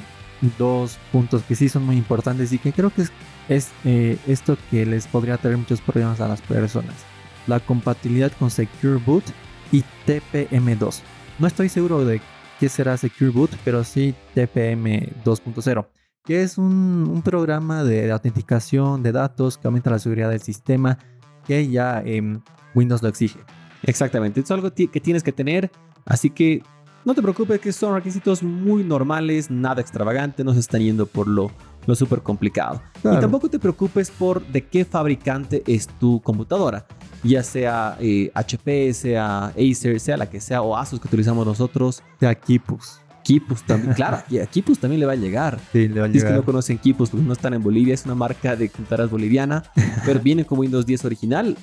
dos 0.59 0.99
puntos 1.11 1.43
que 1.43 1.55
sí 1.55 1.71
son 1.71 1.87
muy 1.87 1.97
importantes 1.97 2.53
y 2.53 2.59
que 2.59 2.73
creo 2.73 2.91
que 2.91 3.03
es, 3.03 3.13
es 3.49 3.69
eh, 3.85 4.19
esto 4.27 4.59
que 4.71 4.85
les 4.85 5.07
podría 5.07 5.39
traer 5.39 5.57
muchos 5.57 5.81
problemas 5.81 6.21
a 6.21 6.29
las 6.29 6.43
personas. 6.43 7.12
La 7.47 7.61
compatibilidad 7.61 8.33
con 8.39 8.51
Secure 8.51 9.01
Boot 9.05 9.25
y 9.73 9.85
TPM2. 10.07 11.01
No 11.39 11.47
estoy 11.47 11.69
seguro 11.69 12.05
de 12.05 12.21
que 12.61 12.69
será 12.69 12.97
Secure 12.97 13.31
Boot, 13.31 13.51
pero 13.65 13.83
sí 13.83 14.15
TPM 14.35 15.09
2.0, 15.25 15.87
que 16.25 16.43
es 16.43 16.59
un, 16.59 17.21
programa 17.25 17.83
de, 17.83 18.13
autenticación 18.13 19.03
de 19.03 19.11
datos 19.11 19.59
que 19.59 19.67
aumenta 19.67 19.91
la 19.91 19.99
seguridad 19.99 20.31
del 20.31 20.43
sistema, 20.43 20.99
que 21.45 21.69
ya 21.69 22.01
em, 22.05 22.41
Windows 22.75 23.03
lo 23.03 23.09
exige. 23.09 23.41
Exactamente, 23.83 24.41
es 24.41 24.51
algo 24.53 24.73
que 24.73 25.01
tienes 25.01 25.25
que 25.25 25.33
tener, 25.33 25.73
así 26.05 26.31
que 26.31 26.63
no 27.05 27.15
te 27.15 27.23
preocupes 27.23 27.59
que 27.59 27.73
son 27.73 27.95
requisitos 27.95 28.45
muy 28.45 28.85
normales, 28.85 29.51
nada 29.51 29.81
extravagante, 29.81 30.45
no 30.45 30.55
se 30.55 30.61
están 30.61 30.83
yendo 30.83 31.07
por 31.07 31.27
lo, 31.27 31.51
lo 31.87 31.97
súper 31.97 32.21
complicado. 32.23 32.81
Y 32.99 33.19
tampoco 33.19 33.49
te 33.49 33.59
preocupes 33.59 34.13
por 34.13 34.47
de 34.47 34.65
qué 34.69 34.85
fabricante 34.85 35.65
es 35.67 35.89
tu 35.89 36.21
computadora 36.21 36.87
ya 37.23 37.43
sea 37.43 37.99
HP, 38.35 38.89
eh, 38.89 38.95
sea 38.95 39.47
Acer, 39.47 40.01
sea 40.01 40.17
la 40.17 40.29
que 40.29 40.41
sea, 40.41 40.63
o 40.63 40.77
Asus 40.77 41.01
que 41.01 41.09
utilizamos 41.09 41.47
nosotros. 41.47 42.03
Sea 42.19 42.35
Kipus. 42.35 43.01
Kipus 43.23 43.63
también, 43.63 43.95
claro, 43.95 44.17
a 44.17 44.47
Kipus 44.47 44.79
también 44.79 45.01
le 45.01 45.07
va 45.07 45.13
a 45.13 45.17
llegar. 45.17 45.59
Sí, 45.73 45.89
le 45.89 46.01
va 46.01 46.07
a 46.07 46.09
llegar. 46.09 46.27
Es 46.27 46.33
que 46.33 46.37
no 46.37 46.45
conocen 46.45 46.79
Kipus 46.79 47.11
porque 47.11 47.25
no 47.25 47.33
están 47.33 47.55
en 47.55 47.63
Bolivia, 47.63 47.95
es 47.95 48.05
una 48.05 48.15
marca 48.15 48.57
de 48.57 48.69
computadoras 48.69 49.11
boliviana, 49.11 49.63
pero 50.05 50.21
viene 50.21 50.45
con 50.45 50.59
Windows 50.59 50.87
10 50.87 51.05
original. 51.05 51.57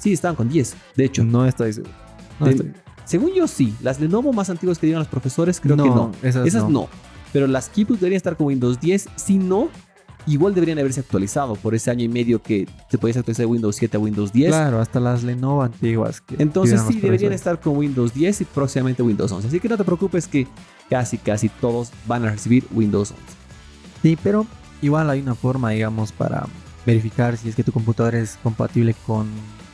Sí, 0.00 0.12
estaban 0.12 0.36
con 0.36 0.48
10, 0.48 0.76
de 0.96 1.04
hecho. 1.04 1.24
No 1.24 1.46
estoy 1.46 1.72
seguro. 1.72 1.94
Según 3.04 3.34
yo 3.34 3.46
sí, 3.46 3.74
las 3.82 4.00
Lenovo 4.00 4.32
más 4.32 4.48
antiguas 4.48 4.78
que 4.78 4.86
dieron 4.86 5.00
los 5.00 5.08
profesores 5.08 5.60
creo 5.60 5.76
que 5.76 5.82
no. 5.82 6.10
Esas, 6.22 6.68
no. 6.68 6.88
Pero 7.32 7.46
las 7.46 7.68
Kipus 7.68 8.00
deberían 8.00 8.16
estar 8.16 8.36
con 8.36 8.46
Windows 8.46 8.80
10, 8.80 9.08
si 9.16 9.38
no, 9.38 9.68
igual 10.26 10.54
deberían 10.54 10.78
haberse 10.78 11.00
actualizado 11.00 11.54
por 11.56 11.74
ese 11.74 11.90
año 11.90 12.04
y 12.04 12.08
medio 12.08 12.42
que 12.42 12.68
te 12.90 12.98
podías 12.98 13.16
actualizar 13.16 13.46
de 13.46 13.52
Windows 13.52 13.76
7 13.76 13.96
a 13.96 14.00
Windows 14.00 14.32
10. 14.32 14.48
Claro, 14.48 14.80
hasta 14.80 15.00
las 15.00 15.22
Lenovo 15.22 15.62
antiguas. 15.62 16.22
Entonces 16.38 16.82
sí, 16.88 17.00
deberían 17.00 17.32
estar 17.32 17.60
con 17.60 17.76
Windows 17.76 18.14
10 18.14 18.42
y 18.42 18.44
próximamente 18.44 19.02
Windows 19.02 19.30
11. 19.30 19.48
Así 19.48 19.60
que 19.60 19.68
no 19.68 19.76
te 19.76 19.84
preocupes 19.84 20.26
que 20.26 20.46
casi, 20.88 21.18
casi 21.18 21.48
todos 21.48 21.90
van 22.06 22.24
a 22.24 22.30
recibir 22.30 22.66
Windows 22.72 23.10
11. 23.10 23.22
Sí, 24.02 24.18
pero 24.22 24.46
igual 24.82 25.10
hay 25.10 25.20
una 25.20 25.34
forma, 25.34 25.70
digamos, 25.70 26.12
para 26.12 26.46
verificar 26.86 27.36
si 27.36 27.48
es 27.48 27.56
que 27.56 27.64
tu 27.64 27.72
computador 27.72 28.14
es 28.14 28.38
compatible 28.42 28.94
con, 29.06 29.26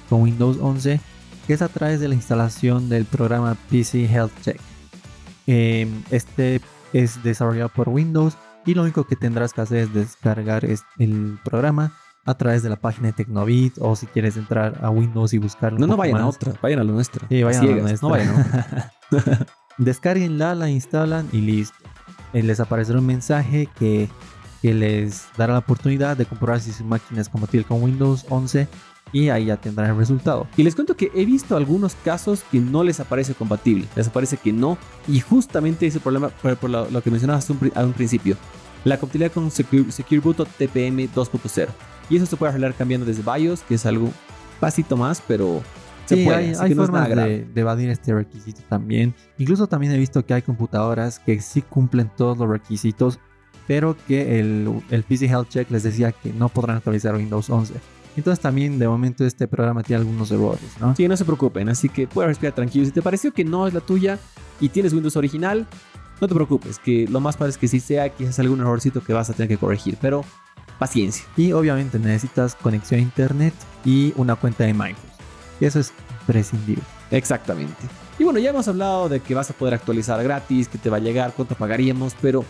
con 0.08 0.22
Windows 0.22 0.58
11, 0.60 1.00
que 1.46 1.52
es 1.52 1.62
a 1.62 1.68
través 1.68 2.00
de 2.00 2.08
la 2.08 2.14
instalación 2.14 2.88
del 2.88 3.04
programa 3.04 3.56
PC 3.70 4.04
Health 4.04 4.32
Check. 4.42 4.60
Em, 5.46 6.02
este 6.10 6.60
es 6.92 7.22
desarrollado 7.22 7.68
por 7.70 7.88
Windows 7.88 8.36
y 8.66 8.74
lo 8.74 8.82
único 8.82 9.04
que 9.04 9.16
tendrás 9.16 9.52
que 9.52 9.60
hacer 9.60 9.78
es 9.78 9.94
descargar 9.94 10.64
el 10.98 11.38
programa 11.44 11.92
a 12.26 12.34
través 12.34 12.62
de 12.62 12.68
la 12.68 12.76
página 12.76 13.08
de 13.08 13.12
Tecnobit 13.14 13.74
o 13.80 13.96
si 13.96 14.06
quieres 14.06 14.36
entrar 14.36 14.78
a 14.82 14.90
Windows 14.90 15.32
y 15.32 15.38
buscarlo. 15.38 15.78
No, 15.78 15.86
no 15.86 15.96
vayan 15.96 16.18
a 16.18 16.26
otra, 16.26 16.54
vayan 16.62 16.80
a 16.80 16.84
la 16.84 16.92
nuestra. 16.92 17.26
Sí, 17.28 17.42
vayan 17.42 17.64
a 17.64 17.66
la 17.66 17.82
nuestra. 17.82 18.08
No 18.08 18.12
vayan 18.12 18.34
a 18.34 19.46
Descarguenla, 19.78 20.54
la 20.54 20.68
instalan 20.68 21.28
y 21.32 21.40
listo. 21.40 21.78
Eh, 22.32 22.42
les 22.42 22.60
aparecerá 22.60 22.98
un 22.98 23.06
mensaje 23.06 23.68
que, 23.78 24.10
que 24.60 24.74
les 24.74 25.26
dará 25.36 25.54
la 25.54 25.60
oportunidad 25.60 26.16
de 26.16 26.26
comprobar 26.26 26.60
si 26.60 26.72
su 26.72 26.84
máquina 26.84 27.20
es 27.20 27.28
compatible 27.28 27.66
con 27.66 27.82
Windows 27.82 28.26
11 28.28 28.68
y 29.12 29.28
ahí 29.28 29.46
ya 29.46 29.56
tendrán 29.56 29.90
el 29.90 29.96
resultado. 29.96 30.46
Y 30.56 30.62
les 30.62 30.74
cuento 30.74 30.96
que 30.96 31.10
he 31.14 31.24
visto 31.24 31.56
algunos 31.56 31.94
casos 32.04 32.44
que 32.50 32.60
no 32.60 32.84
les 32.84 33.00
aparece 33.00 33.34
compatible, 33.34 33.86
les 33.96 34.08
aparece 34.08 34.36
que 34.36 34.52
no, 34.52 34.78
y 35.08 35.20
justamente 35.20 35.86
ese 35.86 36.00
problema 36.00 36.28
por, 36.28 36.70
lo, 36.70 37.02
que 37.02 37.10
mencionabas 37.10 37.48
a 37.74 37.84
un 37.84 37.92
principio, 37.92 38.36
la 38.84 38.98
compatibilidad 38.98 39.32
con 39.32 39.50
Secure, 39.50 39.90
Secure 39.92 40.20
Boot 40.20 40.48
TPM 40.56 41.08
2.0. 41.12 41.68
Y 42.08 42.16
eso 42.16 42.26
se 42.26 42.36
puede 42.36 42.50
arreglar 42.50 42.74
cambiando 42.74 43.06
desde 43.06 43.22
BIOS, 43.22 43.62
que 43.62 43.74
es 43.74 43.86
algo 43.86 44.10
pasito 44.58 44.96
más, 44.96 45.22
pero 45.26 45.62
se 46.06 46.24
puede. 46.24 46.56
Hay, 46.58 46.74
formas 46.74 47.08
de, 47.08 47.46
evadir 47.54 47.90
este 47.90 48.14
requisito 48.14 48.62
también. 48.68 49.14
Incluso 49.38 49.66
también 49.66 49.92
he 49.92 49.98
visto 49.98 50.24
que 50.24 50.34
hay 50.34 50.42
computadoras 50.42 51.18
que 51.18 51.40
sí 51.40 51.62
cumplen 51.62 52.10
todos 52.16 52.38
los 52.38 52.48
requisitos, 52.48 53.20
pero 53.66 53.96
que 54.08 54.40
el, 54.40 54.82
el 54.90 55.02
PC 55.04 55.26
Health 55.26 55.48
Check 55.50 55.70
les 55.70 55.84
decía 55.84 56.10
que 56.10 56.32
no 56.32 56.48
podrán 56.48 56.78
actualizar 56.78 57.14
Windows 57.14 57.48
11. 57.48 57.74
Entonces 58.16 58.40
también 58.40 58.78
de 58.78 58.88
momento 58.88 59.24
este 59.24 59.46
programa 59.46 59.82
tiene 59.82 60.00
algunos 60.00 60.30
errores, 60.30 60.60
¿no? 60.80 60.94
Sí, 60.96 61.06
no 61.08 61.16
se 61.16 61.24
preocupen, 61.24 61.68
así 61.68 61.88
que 61.88 62.06
puedes 62.06 62.28
respirar 62.28 62.54
tranquilo. 62.54 62.84
Si 62.84 62.90
te 62.90 63.02
pareció 63.02 63.32
que 63.32 63.44
no 63.44 63.66
es 63.66 63.74
la 63.74 63.80
tuya 63.80 64.18
y 64.60 64.68
tienes 64.68 64.92
Windows 64.92 65.16
original, 65.16 65.66
no 66.20 66.28
te 66.28 66.34
preocupes, 66.34 66.78
que 66.78 67.06
lo 67.08 67.20
más 67.20 67.36
padre 67.36 67.50
es 67.50 67.58
que 67.58 67.68
si 67.68 67.80
sea 67.80 68.08
quizás 68.10 68.38
algún 68.40 68.60
errorcito 68.60 69.02
que 69.02 69.12
vas 69.12 69.30
a 69.30 69.32
tener 69.32 69.48
que 69.48 69.56
corregir, 69.56 69.96
pero 70.00 70.24
paciencia. 70.78 71.24
Y 71.36 71.52
obviamente 71.52 71.98
necesitas 71.98 72.54
conexión 72.56 73.00
a 73.00 73.02
internet 73.02 73.54
y 73.84 74.12
una 74.16 74.36
cuenta 74.36 74.64
de 74.64 74.74
Microsoft. 74.74 75.20
Y 75.60 75.64
eso 75.66 75.78
es 75.78 75.92
prescindible. 76.26 76.82
Exactamente. 77.10 77.86
Y 78.18 78.24
bueno, 78.24 78.38
ya 78.38 78.50
hemos 78.50 78.68
hablado 78.68 79.08
de 79.08 79.20
que 79.20 79.34
vas 79.34 79.50
a 79.50 79.54
poder 79.54 79.74
actualizar 79.74 80.22
gratis, 80.22 80.68
que 80.68 80.78
te 80.78 80.90
va 80.90 80.98
a 80.98 81.00
llegar, 81.00 81.32
cuánto 81.34 81.54
pagaríamos, 81.54 82.14
pero 82.20 82.44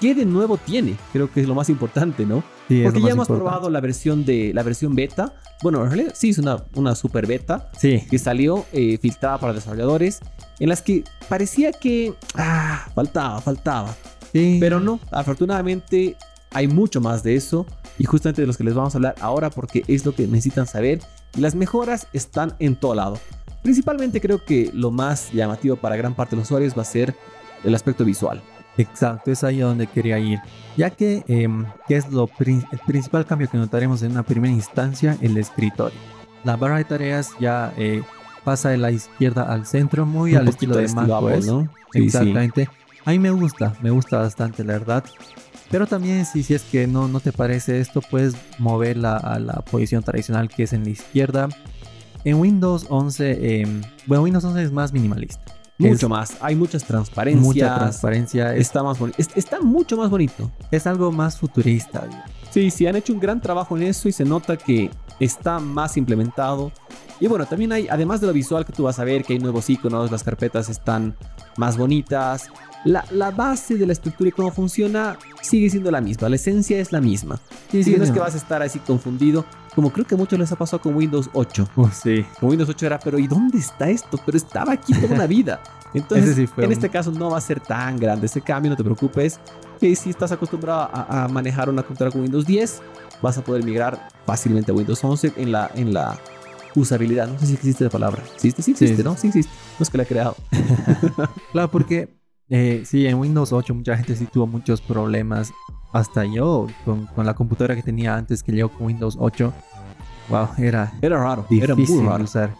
¿qué 0.00 0.14
de 0.14 0.24
nuevo 0.24 0.56
tiene? 0.56 0.96
Creo 1.12 1.30
que 1.30 1.40
es 1.40 1.48
lo 1.48 1.54
más 1.54 1.68
importante, 1.68 2.24
¿no? 2.26 2.42
Porque 2.82 3.00
ya 3.00 3.10
hemos 3.10 3.28
probado 3.28 3.68
la 3.70 3.80
versión 3.80 4.24
de 4.24 4.52
la 4.54 4.62
versión 4.62 4.94
beta. 4.94 5.34
Bueno, 5.62 5.82
en 5.84 5.90
realidad 5.90 6.14
sí 6.16 6.30
es 6.30 6.38
una, 6.38 6.64
una 6.74 6.94
super 6.94 7.26
beta 7.26 7.70
sí. 7.78 8.02
que 8.10 8.18
salió 8.18 8.64
eh, 8.72 8.98
filtrada 9.00 9.38
para 9.38 9.52
desarrolladores, 9.52 10.20
en 10.58 10.68
las 10.68 10.80
que 10.82 11.04
parecía 11.28 11.72
que 11.72 12.14
ah, 12.34 12.88
faltaba, 12.94 13.40
faltaba. 13.40 13.94
Sí. 14.32 14.56
Pero 14.60 14.80
no, 14.80 15.00
afortunadamente 15.10 16.16
hay 16.52 16.66
mucho 16.66 17.00
más 17.00 17.22
de 17.22 17.36
eso 17.36 17.66
y 17.98 18.04
justamente 18.04 18.40
de 18.40 18.46
los 18.46 18.56
que 18.56 18.64
les 18.64 18.74
vamos 18.74 18.94
a 18.94 18.98
hablar 18.98 19.14
ahora 19.20 19.50
porque 19.50 19.84
es 19.86 20.06
lo 20.06 20.14
que 20.14 20.26
necesitan 20.26 20.66
saber 20.66 21.00
y 21.36 21.40
las 21.40 21.54
mejoras 21.54 22.06
están 22.12 22.54
en 22.58 22.76
todo 22.76 22.94
lado. 22.94 23.18
Principalmente 23.62 24.20
creo 24.20 24.42
que 24.44 24.70
lo 24.72 24.90
más 24.90 25.32
llamativo 25.32 25.76
para 25.76 25.96
gran 25.96 26.14
parte 26.14 26.30
de 26.30 26.40
los 26.40 26.48
usuarios 26.48 26.76
va 26.76 26.82
a 26.82 26.86
ser 26.86 27.14
el 27.62 27.74
aspecto 27.74 28.04
visual. 28.04 28.42
Exacto, 28.76 29.30
es 29.30 29.44
ahí 29.44 29.60
a 29.60 29.66
donde 29.66 29.86
quería 29.86 30.18
ir. 30.18 30.38
Ya 30.76 30.90
que, 30.90 31.24
em, 31.28 31.66
es 31.88 32.10
lo 32.10 32.28
el 32.38 32.64
principal 32.86 33.26
cambio 33.26 33.48
que 33.48 33.58
notaremos 33.58 34.02
en 34.02 34.12
una 34.12 34.22
primera 34.22 34.52
instancia? 34.52 35.16
El 35.20 35.36
escritorio. 35.36 35.98
La 36.44 36.56
barra 36.56 36.78
de 36.78 36.84
tareas 36.84 37.30
ya 37.38 37.72
eh, 37.76 38.02
pasa 38.44 38.70
de 38.70 38.78
la 38.78 38.90
izquierda 38.90 39.42
al 39.42 39.66
centro, 39.66 40.06
muy 40.06 40.34
al 40.34 40.48
estilo 40.48 40.76
de 40.76 40.88
macOS. 40.88 41.46
¿no? 41.46 41.68
Exactamente. 41.92 42.68
A 43.04 43.10
mí 43.10 43.18
me 43.18 43.30
gusta, 43.30 43.74
me 43.82 43.90
gusta 43.90 44.18
bastante, 44.18 44.64
la 44.64 44.74
verdad. 44.74 45.04
Pero 45.70 45.86
también 45.86 46.26
si, 46.26 46.42
si 46.42 46.54
es 46.54 46.62
que 46.62 46.86
no, 46.86 47.06
no 47.08 47.20
te 47.20 47.32
parece 47.32 47.80
esto, 47.80 48.00
puedes 48.00 48.34
moverla 48.58 49.16
a 49.16 49.38
la 49.38 49.62
posición 49.62 50.02
tradicional 50.02 50.48
que 50.48 50.64
es 50.64 50.72
en 50.72 50.84
la 50.84 50.90
izquierda. 50.90 51.48
En 52.24 52.36
Windows 52.36 52.86
11, 52.88 53.60
em, 53.60 53.82
bueno, 54.06 54.24
Windows 54.24 54.44
11 54.44 54.62
es 54.62 54.72
más 54.72 54.92
minimalista. 54.92 55.59
Mucho 55.88 56.08
más. 56.08 56.36
Hay 56.40 56.56
muchas 56.56 56.84
transparencias. 56.84 57.44
Mucha 57.44 57.78
transparencia. 57.78 58.54
Está 58.54 58.82
más 58.82 58.98
bonito. 58.98 59.18
Está 59.34 59.60
mucho 59.60 59.96
más 59.96 60.10
bonito. 60.10 60.50
Es 60.70 60.86
algo 60.86 61.10
más 61.10 61.38
futurista. 61.38 62.06
Sí, 62.50 62.70
sí, 62.70 62.86
han 62.86 62.96
hecho 62.96 63.12
un 63.12 63.20
gran 63.20 63.40
trabajo 63.40 63.76
en 63.76 63.84
eso 63.84 64.08
y 64.08 64.12
se 64.12 64.24
nota 64.24 64.56
que 64.56 64.90
está 65.20 65.58
más 65.58 65.96
implementado. 65.96 66.72
Y 67.20 67.26
bueno, 67.26 67.46
también 67.46 67.70
hay, 67.72 67.86
además 67.88 68.20
de 68.20 68.26
lo 68.26 68.32
visual 68.32 68.64
que 68.64 68.72
tú 68.72 68.84
vas 68.84 68.98
a 68.98 69.04
ver, 69.04 69.24
que 69.24 69.34
hay 69.34 69.38
nuevos 69.38 69.68
iconos, 69.68 70.10
las 70.10 70.24
carpetas 70.24 70.68
están 70.68 71.14
más 71.56 71.76
bonitas. 71.76 72.48
La, 72.84 73.04
la 73.10 73.30
base 73.30 73.76
de 73.76 73.86
la 73.86 73.92
estructura 73.92 74.28
y 74.28 74.32
cómo 74.32 74.50
funciona 74.50 75.18
sigue 75.42 75.68
siendo 75.68 75.90
la 75.90 76.00
misma, 76.00 76.30
la 76.30 76.36
esencia 76.36 76.78
es 76.78 76.92
la 76.92 77.02
misma. 77.02 77.38
Sí, 77.70 77.84
sí, 77.84 77.94
no 77.96 78.04
es 78.04 78.10
que 78.10 78.18
vas 78.18 78.34
a 78.34 78.38
estar 78.38 78.62
así 78.62 78.78
confundido, 78.78 79.44
como 79.74 79.92
creo 79.92 80.06
que 80.06 80.14
a 80.14 80.18
muchos 80.18 80.38
les 80.38 80.50
ha 80.52 80.56
pasado 80.56 80.82
con 80.82 80.94
Windows 80.94 81.30
8. 81.32 81.68
sí. 81.92 82.24
Con 82.38 82.50
Windows 82.50 82.68
8 82.70 82.86
era, 82.86 82.98
pero 82.98 83.18
¿y 83.18 83.26
dónde 83.26 83.58
está 83.58 83.88
esto? 83.88 84.18
Pero 84.24 84.36
estaba 84.36 84.72
aquí 84.72 84.92
toda 84.92 85.14
una 85.14 85.26
vida. 85.26 85.60
Entonces, 85.94 86.50
en 86.56 86.72
este 86.72 86.88
caso 86.88 87.10
no 87.10 87.30
va 87.30 87.38
a 87.38 87.40
ser 87.40 87.60
tan 87.60 87.96
grande 87.96 88.26
ese 88.26 88.40
cambio, 88.40 88.70
no 88.70 88.76
te 88.76 88.84
preocupes. 88.84 89.40
Que 89.80 89.96
si 89.96 90.10
estás 90.10 90.30
acostumbrado 90.30 90.90
a, 90.92 91.24
a, 91.24 91.28
manejar 91.28 91.68
una 91.68 91.82
computadora 91.82 92.12
con 92.12 92.22
Windows 92.22 92.46
10, 92.46 92.82
vas 93.22 93.38
a 93.38 93.42
poder 93.42 93.64
migrar 93.64 94.08
fácilmente 94.26 94.70
a 94.70 94.74
Windows 94.74 95.02
11 95.02 95.32
en 95.36 95.52
la, 95.52 95.70
en 95.74 95.92
la 95.92 96.18
usabilidad. 96.74 97.28
No 97.28 97.38
sé 97.38 97.46
si 97.46 97.54
existe 97.54 97.84
la 97.84 97.90
palabra. 97.90 98.22
¿Existe? 98.34 98.62
Sí 98.62 98.72
existe, 98.72 99.02
¿no? 99.02 99.16
Sí 99.16 99.28
existe. 99.28 99.52
No 99.78 99.82
es 99.82 99.90
que 99.90 99.96
la 99.96 100.04
he 100.04 100.06
creado. 100.06 100.36
claro, 101.52 101.70
porque 101.70 102.19
eh, 102.50 102.82
sí, 102.84 103.06
en 103.06 103.18
Windows 103.18 103.52
8 103.52 103.74
mucha 103.74 103.96
gente 103.96 104.16
sí 104.16 104.26
tuvo 104.26 104.46
muchos 104.46 104.80
problemas. 104.80 105.52
Hasta 105.92 106.24
yo, 106.24 106.66
con, 106.84 107.06
con 107.06 107.26
la 107.26 107.34
computadora 107.34 107.74
que 107.74 107.82
tenía 107.82 108.16
antes 108.16 108.42
que 108.42 108.52
llegó 108.52 108.68
con 108.68 108.88
Windows 108.88 109.16
8. 109.18 109.52
Wow, 110.28 110.48
era, 110.58 110.92
era 111.00 111.18
raro. 111.18 111.46
Difícil 111.48 111.64
era 111.64 111.74
muy 111.74 112.08
raro. 112.08 112.24
usar. 112.24 112.54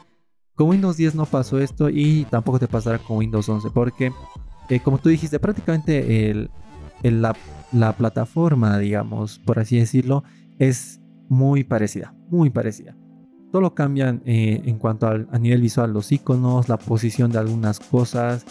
Con 0.54 0.68
Windows 0.68 0.96
10 0.96 1.14
no 1.14 1.26
pasó 1.26 1.58
esto 1.58 1.88
y 1.88 2.24
tampoco 2.30 2.58
te 2.58 2.68
pasará 2.68 2.98
con 2.98 3.18
Windows 3.18 3.48
11 3.48 3.70
porque, 3.70 4.12
eh, 4.68 4.80
como 4.80 4.98
tú 4.98 5.08
dijiste, 5.08 5.38
prácticamente 5.38 6.30
el, 6.30 6.50
la, 7.02 7.34
la, 7.72 7.92
plataforma, 7.96 8.78
digamos, 8.78 9.38
por 9.38 9.58
así 9.58 9.78
decirlo, 9.78 10.22
es 10.58 11.00
muy 11.28 11.64
parecida, 11.64 12.14
muy 12.28 12.50
parecida. 12.50 12.96
Solo 13.52 13.74
cambian 13.74 14.22
eh, 14.26 14.60
en 14.64 14.78
cuanto 14.78 15.06
al, 15.06 15.28
a 15.32 15.38
nivel 15.38 15.62
visual 15.62 15.92
los 15.92 16.12
iconos, 16.12 16.68
la 16.68 16.76
posición 16.76 17.32
de 17.32 17.38
algunas 17.38 17.80
cosas, 17.80 18.44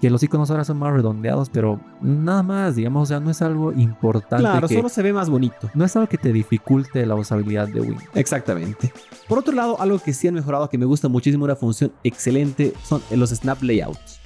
que 0.00 0.10
los 0.10 0.22
iconos 0.22 0.50
ahora 0.50 0.64
son 0.64 0.78
más 0.78 0.92
redondeados, 0.92 1.50
pero 1.50 1.80
nada 2.00 2.42
más, 2.42 2.76
digamos, 2.76 3.02
o 3.02 3.06
sea, 3.06 3.20
no 3.20 3.30
es 3.30 3.42
algo 3.42 3.72
importante. 3.72 4.42
Claro, 4.42 4.68
solo 4.68 4.88
se 4.88 5.02
ve 5.02 5.12
más 5.12 5.28
bonito. 5.28 5.70
No 5.74 5.84
es 5.84 5.96
algo 5.96 6.08
que 6.08 6.18
te 6.18 6.32
dificulte 6.32 7.04
la 7.04 7.16
usabilidad 7.16 7.68
de 7.68 7.80
Windows. 7.80 8.04
Exactamente. 8.14 8.92
Por 9.28 9.38
otro 9.38 9.54
lado, 9.54 9.80
algo 9.80 9.98
que 9.98 10.12
sí 10.12 10.28
han 10.28 10.34
mejorado, 10.34 10.68
que 10.68 10.78
me 10.78 10.86
gusta 10.86 11.08
muchísimo, 11.08 11.44
una 11.44 11.56
función 11.56 11.92
excelente, 12.04 12.74
son 12.84 13.02
los 13.10 13.30
snap 13.30 13.62
layouts. 13.62 14.20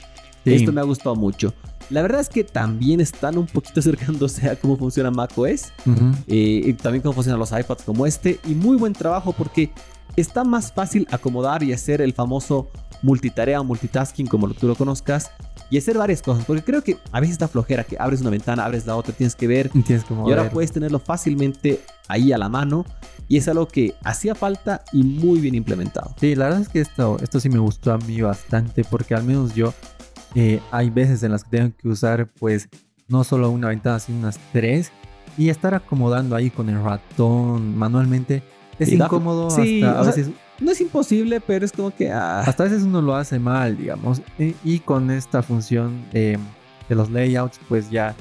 Esto 0.44 0.72
me 0.72 0.80
ha 0.80 0.84
gustado 0.84 1.16
mucho. 1.16 1.54
La 1.88 2.02
verdad 2.02 2.20
es 2.20 2.28
que 2.28 2.44
también 2.44 3.00
están 3.00 3.38
un 3.38 3.46
poquito 3.46 3.80
acercándose 3.80 4.48
a 4.48 4.56
cómo 4.56 4.76
funciona 4.76 5.10
macOS 5.10 5.72
eh, 6.26 6.62
y 6.64 6.72
también 6.74 7.02
cómo 7.02 7.14
funcionan 7.14 7.38
los 7.38 7.52
iPads 7.52 7.82
como 7.84 8.06
este. 8.06 8.40
Y 8.46 8.54
muy 8.54 8.76
buen 8.76 8.92
trabajo 8.92 9.32
porque 9.32 9.70
está 10.16 10.44
más 10.44 10.72
fácil 10.72 11.06
acomodar 11.10 11.62
y 11.62 11.72
hacer 11.72 12.00
el 12.00 12.12
famoso 12.12 12.70
multitarea 13.02 13.60
o 13.60 13.64
multitasking, 13.64 14.26
como 14.26 14.48
tú 14.50 14.68
lo 14.68 14.76
conozcas, 14.76 15.32
y 15.72 15.78
hacer 15.78 15.96
varias 15.96 16.20
cosas. 16.20 16.44
Porque 16.44 16.62
creo 16.62 16.84
que 16.84 16.98
a 17.12 17.18
veces 17.18 17.32
está 17.32 17.48
flojera 17.48 17.82
que 17.82 17.96
abres 17.98 18.20
una 18.20 18.28
ventana, 18.28 18.66
abres 18.66 18.84
la 18.84 18.94
otra, 18.94 19.14
tienes 19.14 19.34
que 19.34 19.46
ver. 19.46 19.70
Y, 19.72 19.80
tienes 19.80 20.04
que 20.04 20.12
y 20.12 20.16
ahora 20.18 20.50
puedes 20.50 20.70
tenerlo 20.70 20.98
fácilmente 20.98 21.80
ahí 22.08 22.30
a 22.30 22.36
la 22.36 22.50
mano. 22.50 22.84
Y 23.26 23.38
es 23.38 23.48
algo 23.48 23.66
que 23.66 23.94
hacía 24.04 24.34
falta 24.34 24.84
y 24.92 25.02
muy 25.02 25.40
bien 25.40 25.54
implementado. 25.54 26.14
Sí, 26.20 26.34
la 26.34 26.44
verdad 26.44 26.60
es 26.60 26.68
que 26.68 26.82
esto, 26.82 27.16
esto 27.22 27.40
sí 27.40 27.48
me 27.48 27.58
gustó 27.58 27.90
a 27.90 27.96
mí 27.96 28.20
bastante 28.20 28.84
porque 28.84 29.14
al 29.14 29.24
menos 29.24 29.54
yo 29.54 29.72
eh, 30.34 30.60
hay 30.70 30.90
veces 30.90 31.22
en 31.22 31.32
las 31.32 31.42
que 31.44 31.56
tengo 31.56 31.72
que 31.74 31.88
usar 31.88 32.28
pues 32.38 32.68
no 33.08 33.24
solo 33.24 33.48
una 33.50 33.68
ventana, 33.68 33.98
sino 33.98 34.18
unas 34.18 34.38
tres. 34.52 34.92
Y 35.38 35.48
estar 35.48 35.74
acomodando 35.74 36.36
ahí 36.36 36.50
con 36.50 36.68
el 36.68 36.84
ratón 36.84 37.78
manualmente 37.78 38.42
es 38.78 38.92
incómodo. 38.92 39.48
Sí, 39.48 39.82
a 39.82 40.02
veces 40.02 40.28
no 40.62 40.70
es 40.72 40.80
imposible, 40.80 41.40
pero 41.40 41.64
es 41.64 41.72
como 41.72 41.94
que... 41.94 42.10
Ah. 42.10 42.40
Hasta 42.40 42.64
a 42.64 42.66
veces 42.66 42.82
uno 42.82 43.02
lo 43.02 43.14
hace 43.14 43.38
mal, 43.38 43.76
digamos. 43.76 44.22
Y, 44.38 44.78
con 44.80 45.10
esta 45.10 45.42
función 45.42 46.04
de 46.12 46.38
los 46.88 47.10
layouts, 47.10 47.60
pues 47.68 47.90
ya 47.90 48.14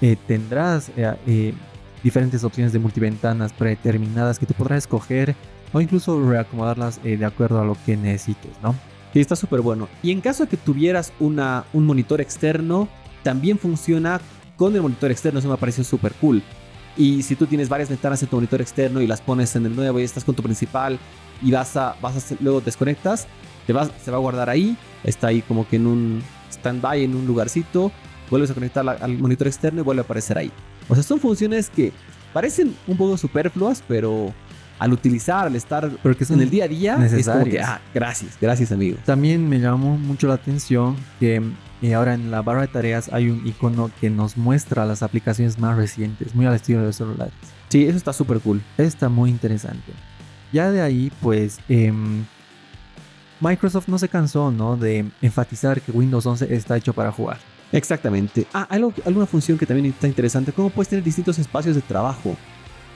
eh, 0.00 0.16
tendrás 0.26 0.90
eh, 0.96 1.14
eh, 1.26 1.54
diferentes 2.02 2.44
opciones 2.44 2.72
de 2.72 2.78
multiventanas 2.78 3.52
predeterminadas 3.52 4.38
que 4.38 4.46
tú 4.46 4.54
podrás 4.54 4.78
escoger 4.78 5.34
o 5.72 5.80
incluso 5.80 6.20
reacomodarlas 6.22 7.02
de 7.02 7.24
acuerdo 7.24 7.60
a 7.60 7.64
lo 7.64 7.76
que 7.84 7.96
necesites, 7.96 8.52
¿no? 8.62 8.74
Sí, 9.12 9.20
está 9.20 9.36
súper 9.36 9.60
bueno. 9.60 9.88
Y 10.02 10.10
en 10.10 10.20
caso 10.20 10.44
de 10.44 10.50
que 10.50 10.56
tuvieras 10.56 11.12
una, 11.18 11.64
un 11.72 11.86
monitor 11.86 12.20
externo, 12.20 12.88
también 13.22 13.58
funciona 13.58 14.20
con 14.56 14.74
el 14.74 14.82
monitor 14.82 15.10
externo. 15.10 15.38
Eso 15.38 15.48
me 15.48 15.56
pareció 15.56 15.84
súper 15.84 16.12
cool. 16.14 16.42
Y 16.96 17.22
si 17.22 17.34
tú 17.36 17.46
tienes 17.46 17.68
varias 17.68 17.88
ventanas 17.88 18.22
en 18.22 18.28
tu 18.28 18.36
monitor 18.36 18.60
externo 18.60 19.00
y 19.00 19.06
las 19.06 19.20
pones 19.20 19.54
en 19.56 19.66
el 19.66 19.74
nuevo 19.74 20.00
y 20.00 20.02
estás 20.02 20.24
con 20.24 20.34
tu 20.34 20.42
principal 20.42 20.98
y 21.42 21.50
vas 21.50 21.76
a, 21.76 21.96
vas 22.00 22.32
a 22.32 22.36
luego 22.40 22.60
desconectas, 22.60 23.26
te 23.66 23.72
va, 23.72 23.88
se 24.02 24.10
va 24.10 24.16
a 24.16 24.20
guardar 24.20 24.48
ahí, 24.48 24.76
está 25.04 25.28
ahí 25.28 25.42
como 25.42 25.68
que 25.68 25.76
en 25.76 25.86
un 25.86 26.22
stand-by, 26.50 27.04
en 27.04 27.14
un 27.14 27.26
lugarcito, 27.26 27.92
vuelves 28.30 28.50
a 28.50 28.54
conectar 28.54 28.88
al 28.88 29.18
monitor 29.18 29.46
externo 29.46 29.80
y 29.80 29.84
vuelve 29.84 30.02
a 30.02 30.04
aparecer 30.04 30.38
ahí. 30.38 30.50
O 30.88 30.94
sea, 30.94 31.02
son 31.02 31.20
funciones 31.20 31.70
que 31.70 31.92
parecen 32.32 32.74
un 32.86 32.96
poco 32.96 33.16
superfluas, 33.16 33.82
pero 33.86 34.32
al 34.78 34.92
utilizar, 34.92 35.46
al 35.46 35.56
estar 35.56 35.90
Porque 36.02 36.24
en 36.28 36.40
el 36.40 36.50
día 36.50 36.64
a 36.64 36.68
día, 36.68 37.06
es 37.06 37.26
como 37.26 37.44
que, 37.44 37.60
ah, 37.60 37.80
gracias, 37.94 38.36
gracias 38.40 38.72
amigo. 38.72 38.98
También 39.04 39.48
me 39.48 39.58
llamó 39.58 39.96
mucho 39.96 40.28
la 40.28 40.34
atención 40.34 40.96
que 41.18 41.42
y 41.82 41.92
ahora 41.92 42.14
en 42.14 42.30
la 42.30 42.40
barra 42.40 42.62
de 42.62 42.68
tareas 42.68 43.10
hay 43.12 43.28
un 43.28 43.46
icono 43.46 43.90
que 44.00 44.08
nos 44.08 44.36
muestra 44.36 44.86
las 44.86 45.02
aplicaciones 45.02 45.58
más 45.58 45.76
recientes, 45.76 46.34
muy 46.34 46.46
al 46.46 46.54
estilo 46.54 46.80
de 46.80 46.86
los 46.86 46.96
celulares. 46.96 47.34
Sí, 47.68 47.84
eso 47.84 47.96
está 47.96 48.12
súper 48.12 48.40
cool. 48.40 48.62
Está 48.78 49.08
muy 49.08 49.30
interesante. 49.30 49.92
Ya 50.56 50.72
de 50.72 50.80
ahí, 50.80 51.12
pues, 51.20 51.58
em, 51.68 52.24
Microsoft 53.40 53.88
no 53.88 53.98
se 53.98 54.08
cansó, 54.08 54.50
¿no? 54.50 54.74
De 54.78 55.04
enfatizar 55.20 55.82
que 55.82 55.92
Windows 55.92 56.24
11 56.24 56.54
está 56.54 56.78
hecho 56.78 56.94
para 56.94 57.12
jugar. 57.12 57.36
Exactamente. 57.72 58.46
Ah, 58.54 58.66
algo, 58.70 58.90
alguna 59.04 59.26
función 59.26 59.58
que 59.58 59.66
también 59.66 59.84
está 59.92 60.06
interesante, 60.08 60.52
cómo 60.52 60.70
puedes 60.70 60.88
tener 60.88 61.04
distintos 61.04 61.38
espacios 61.38 61.76
de 61.76 61.82
trabajo. 61.82 62.34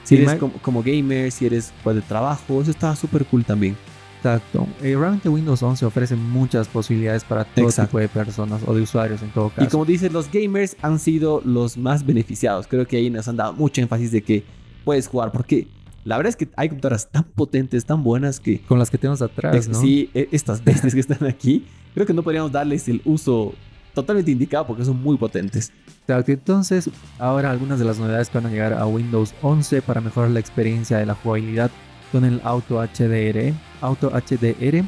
Si 0.03 0.15
eres 0.15 0.39
como, 0.63 0.81
gamer, 0.81 1.31
si 1.31 1.45
eres 1.45 1.71
pues, 1.83 1.97
de 1.97 2.01
trabajo, 2.01 2.63
eso 2.63 2.71
está 2.71 2.95
súper 2.95 3.25
cool 3.25 3.45
también. 3.45 3.77
Exacto. 4.17 4.67
Eh, 4.81 4.95
realmente 4.97 5.29
Windows 5.29 5.61
11 5.61 5.85
ofrece 5.85 6.15
muchas 6.15 6.67
posibilidades 6.67 7.23
para 7.23 7.43
todo 7.45 7.69
tipo 7.71 7.99
de 7.99 8.09
personas 8.09 8.63
o 8.65 8.73
de 8.73 8.81
usuarios 8.81 9.21
en 9.21 9.29
todo 9.29 9.49
caso. 9.49 9.63
Y 9.63 9.67
como 9.67 9.85
dices, 9.85 10.11
los 10.11 10.31
gamers 10.31 10.75
han 10.81 10.97
sido 10.97 11.43
los 11.45 11.77
más 11.77 12.03
beneficiados. 12.03 12.65
Creo 12.65 12.87
que 12.87 12.97
ahí 12.97 13.11
nos 13.11 13.27
han 13.27 13.37
dado 13.37 13.53
mucho 13.53 13.81
énfasis 13.81 14.11
de 14.11 14.23
que 14.23 14.43
puedes 14.83 15.07
jugar 15.07 15.31
porque 15.31 15.67
la 16.03 16.17
verdad 16.17 16.29
es 16.29 16.35
que 16.35 16.49
hay 16.55 16.69
computadoras 16.69 17.09
tan 17.09 17.23
potentes, 17.23 17.85
tan 17.85 18.03
buenas 18.03 18.39
que... 18.39 18.61
Con 18.61 18.79
las 18.79 18.89
que 18.89 18.97
tenemos 18.97 19.21
atrás, 19.21 19.67
¿no? 19.67 19.79
Sí, 19.79 20.09
e, 20.13 20.29
estas 20.31 20.63
bestias 20.63 20.93
que 20.93 20.99
están 20.99 21.25
aquí, 21.27 21.65
creo 21.93 22.05
que 22.05 22.13
no 22.13 22.23
podríamos 22.23 22.51
darles 22.51 22.87
el 22.87 23.01
uso 23.05 23.53
totalmente 23.93 24.31
indicado 24.31 24.65
porque 24.67 24.85
son 24.85 25.01
muy 25.01 25.17
potentes. 25.17 25.71
Exacto, 26.01 26.31
entonces 26.31 26.89
ahora 27.19 27.51
algunas 27.51 27.77
de 27.79 27.85
las 27.85 27.99
novedades 27.99 28.29
que 28.29 28.37
van 28.37 28.47
a 28.47 28.49
llegar 28.49 28.73
a 28.73 28.85
Windows 28.85 29.33
11 29.41 29.81
para 29.81 30.01
mejorar 30.01 30.31
la 30.31 30.39
experiencia 30.39 30.97
de 30.97 31.05
la 31.05 31.13
jugabilidad 31.13 31.69
con 32.11 32.25
el 32.25 32.41
Auto 32.43 32.79
HDR, 32.81 33.53
Auto 33.81 34.09
HDR, 34.09 34.83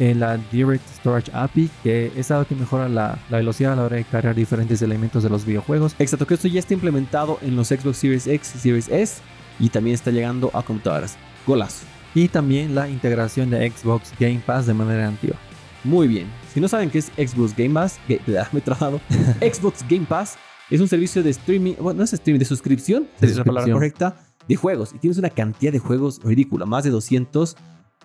eh, 0.00 0.14
la 0.14 0.38
Direct 0.52 0.86
Storage 0.98 1.30
API, 1.32 1.70
que 1.82 2.12
es 2.16 2.30
algo 2.30 2.46
que 2.46 2.54
mejora 2.54 2.88
la, 2.88 3.18
velocidad 3.30 3.72
a 3.72 3.76
la 3.76 3.84
hora 3.84 3.96
de 3.96 4.04
cargar 4.04 4.34
diferentes 4.34 4.82
elementos 4.82 5.22
de 5.22 5.30
los 5.30 5.44
videojuegos. 5.44 5.94
Exacto, 5.98 6.26
que 6.26 6.34
esto 6.34 6.48
ya 6.48 6.60
está 6.60 6.74
implementado 6.74 7.38
en 7.42 7.56
los 7.56 7.68
Xbox 7.68 7.96
Series 7.96 8.26
X 8.26 8.54
y 8.56 8.58
Series 8.58 8.88
S 8.88 9.22
y 9.58 9.68
también 9.68 9.94
está 9.94 10.10
llegando 10.10 10.50
a 10.54 10.62
computadoras. 10.62 11.16
Golazo. 11.46 11.86
Y 12.14 12.28
también 12.28 12.74
la 12.74 12.88
integración 12.88 13.50
de 13.50 13.70
Xbox 13.70 14.12
Game 14.18 14.42
Pass 14.44 14.66
de 14.66 14.74
manera 14.74 15.06
antigua. 15.06 15.36
Muy 15.84 16.08
bien. 16.08 16.26
Si 16.52 16.60
no 16.60 16.68
saben 16.68 16.90
qué 16.90 16.98
es 16.98 17.06
Xbox 17.16 17.54
Game 17.56 17.74
Pass, 17.74 17.98
que 18.06 18.20
me 18.52 18.58
he 18.58 18.62
trabado. 18.62 19.00
Xbox 19.40 19.84
Game 19.88 20.06
Pass 20.06 20.36
es 20.70 20.80
un 20.80 20.88
servicio 20.88 21.22
de 21.22 21.30
streaming, 21.30 21.74
bueno, 21.80 21.98
no 21.98 22.04
es 22.04 22.12
streaming, 22.12 22.38
de 22.38 22.44
suscripción, 22.44 23.08
es 23.20 23.36
la 23.36 23.44
palabra 23.44 23.72
correcta, 23.72 24.16
de 24.46 24.56
juegos 24.56 24.92
y 24.94 24.98
tienes 24.98 25.18
una 25.18 25.30
cantidad 25.30 25.72
de 25.72 25.78
juegos 25.78 26.20
ridícula, 26.22 26.66
más 26.66 26.84
de 26.84 26.90
200. 26.90 27.56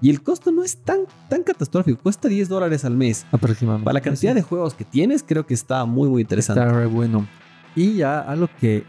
Y 0.02 0.10
el 0.10 0.22
costo 0.22 0.52
no 0.52 0.64
es 0.64 0.78
tan, 0.84 1.02
tan 1.30 1.44
catastrófico, 1.44 2.02
cuesta 2.02 2.28
10 2.28 2.50
dólares 2.50 2.84
al 2.84 2.96
mes. 2.96 3.26
Aproximadamente. 3.32 3.86
Para 3.86 3.94
la 3.94 4.02
cantidad 4.02 4.36
de 4.36 4.42
juegos 4.42 4.74
que 4.74 4.84
tienes, 4.84 5.24
creo 5.24 5.46
que 5.46 5.54
está 5.54 5.86
muy, 5.86 6.10
muy 6.10 6.22
interesante. 6.24 6.62
Está 6.62 6.74
re 6.74 6.88
bueno. 6.88 7.28
Y 7.76 7.96
ya 7.96 8.20
algo 8.20 8.50
que 8.60 8.84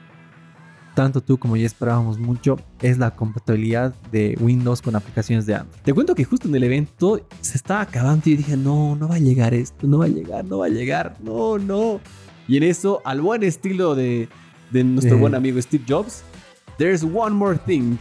tanto 0.95 1.21
tú 1.21 1.39
como 1.39 1.57
yo 1.57 1.67
esperábamos 1.67 2.19
mucho 2.19 2.59
es 2.81 2.99
la 2.99 3.11
compatibilidad 3.11 3.95
de 4.11 4.37
Windows 4.41 4.81
con 4.81 4.97
aplicaciones 4.97 5.47
de 5.47 5.57
Android. 5.57 5.81
Te 5.83 5.93
cuento 5.93 6.15
que 6.15 6.25
justo 6.25 6.49
en 6.49 6.55
el 6.55 6.63
evento 6.63 7.21
se 7.41 7.57
estaba 7.57 7.83
acabando 7.83 8.31
y 8.31 8.37
dije, 8.37 8.57
no, 8.57 8.97
no 8.97 9.09
va 9.09 9.17
a 9.17 9.19
llegar 9.19 9.55
esto, 9.55 9.87
no 9.87 9.99
va 9.99 10.07
a 10.07 10.09
llegar, 10.09 10.45
no 10.45 10.59
va 10.59 10.67
a 10.67 10.71
llegar, 10.71 11.17
no, 11.23 11.59
no. 11.59 12.01
Y 12.47 12.57
en 12.57 12.63
eso, 12.63 13.03
al 13.05 13.21
buen 13.21 13.43
estilo 13.43 13.95
de, 13.95 14.29
de 14.71 14.85
nuestro 14.85 15.19
buen 15.19 15.35
amigo 15.35 15.61
Steve 15.61 15.85
Jobs, 15.89 16.23
There's 16.79 17.03
One 17.03 17.35
More 17.35 17.59
Thing. 17.59 17.97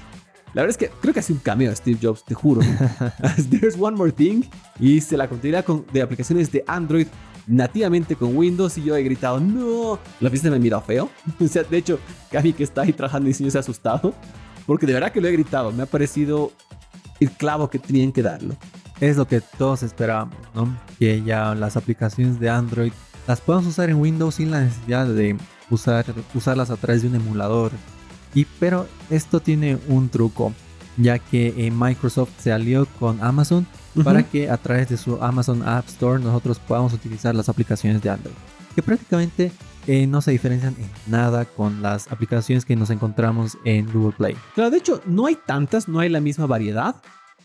La 0.53 0.61
verdad 0.61 0.69
es 0.69 0.77
que 0.77 0.89
creo 1.01 1.13
que 1.13 1.19
hace 1.19 1.33
un 1.33 1.39
cameo 1.39 1.71
a 1.71 1.75
Steve 1.75 1.97
Jobs, 2.01 2.23
te 2.23 2.35
juro. 2.35 2.61
There's 3.49 3.75
One 3.79 3.97
More 3.97 4.11
Thing. 4.11 4.43
Y 4.79 5.01
se 5.01 5.17
la 5.17 5.27
continuidad 5.27 5.65
de 5.91 6.01
aplicaciones 6.01 6.51
de 6.51 6.63
Android 6.67 7.07
nativamente 7.47 8.15
con 8.15 8.35
Windows. 8.35 8.77
Y 8.77 8.83
yo 8.83 8.95
he 8.95 9.03
gritado, 9.03 9.39
no. 9.39 9.99
La 10.19 10.29
fiesta 10.29 10.49
me 10.49 10.57
ha 10.57 10.59
mirado 10.59 10.81
feo. 10.81 11.09
o 11.39 11.47
sea, 11.47 11.63
de 11.63 11.77
hecho, 11.77 11.99
Cami 12.31 12.53
que 12.53 12.63
está 12.63 12.81
ahí 12.81 12.93
trabajando 12.93 13.27
en 13.27 13.31
diseño 13.31 13.51
se 13.51 13.57
ha 13.57 13.61
asustado. 13.61 14.13
Porque 14.65 14.85
de 14.85 14.93
verdad 14.93 15.11
que 15.11 15.21
lo 15.21 15.27
he 15.27 15.31
gritado. 15.31 15.71
Me 15.71 15.83
ha 15.83 15.87
parecido 15.87 16.51
el 17.19 17.31
clavo 17.31 17.69
que 17.69 17.79
tenían 17.79 18.11
que 18.11 18.21
darlo. 18.21 18.55
Es 18.99 19.17
lo 19.17 19.27
que 19.27 19.41
todos 19.41 19.83
esperábamos, 19.83 20.37
¿no? 20.53 20.77
Que 20.99 21.21
ya 21.23 21.55
las 21.55 21.75
aplicaciones 21.75 22.39
de 22.39 22.49
Android 22.49 22.93
las 23.27 23.41
podamos 23.41 23.67
usar 23.67 23.89
en 23.89 23.97
Windows 23.97 24.35
sin 24.35 24.51
la 24.51 24.61
necesidad 24.61 25.07
de 25.07 25.37
usar, 25.69 26.05
usarlas 26.33 26.69
a 26.69 26.75
través 26.75 27.01
de 27.01 27.07
un 27.07 27.15
emulador 27.15 27.71
y, 28.33 28.45
pero 28.59 28.87
esto 29.09 29.39
tiene 29.39 29.77
un 29.87 30.09
truco, 30.09 30.53
ya 30.97 31.19
que 31.19 31.53
eh, 31.57 31.71
Microsoft 31.71 32.31
se 32.39 32.51
alió 32.51 32.85
con 32.99 33.23
Amazon 33.23 33.65
para 34.03 34.23
que 34.23 34.49
a 34.49 34.57
través 34.57 34.89
de 34.89 34.97
su 34.97 35.21
Amazon 35.21 35.67
App 35.67 35.87
Store 35.87 36.21
nosotros 36.21 36.59
podamos 36.59 36.93
utilizar 36.93 37.35
las 37.35 37.49
aplicaciones 37.49 38.01
de 38.01 38.09
Android, 38.09 38.33
que 38.75 38.81
prácticamente 38.81 39.51
eh, 39.85 40.07
no 40.07 40.21
se 40.21 40.31
diferencian 40.31 40.75
en 40.79 40.89
nada 41.11 41.45
con 41.45 41.81
las 41.81 42.11
aplicaciones 42.11 42.65
que 42.65 42.75
nos 42.75 42.89
encontramos 42.89 43.57
en 43.65 43.91
Google 43.91 44.15
Play. 44.17 44.35
Claro, 44.55 44.71
de 44.71 44.77
hecho, 44.77 45.01
no 45.05 45.27
hay 45.27 45.37
tantas, 45.45 45.87
no 45.87 45.99
hay 45.99 46.09
la 46.09 46.21
misma 46.21 46.45
variedad. 46.45 46.95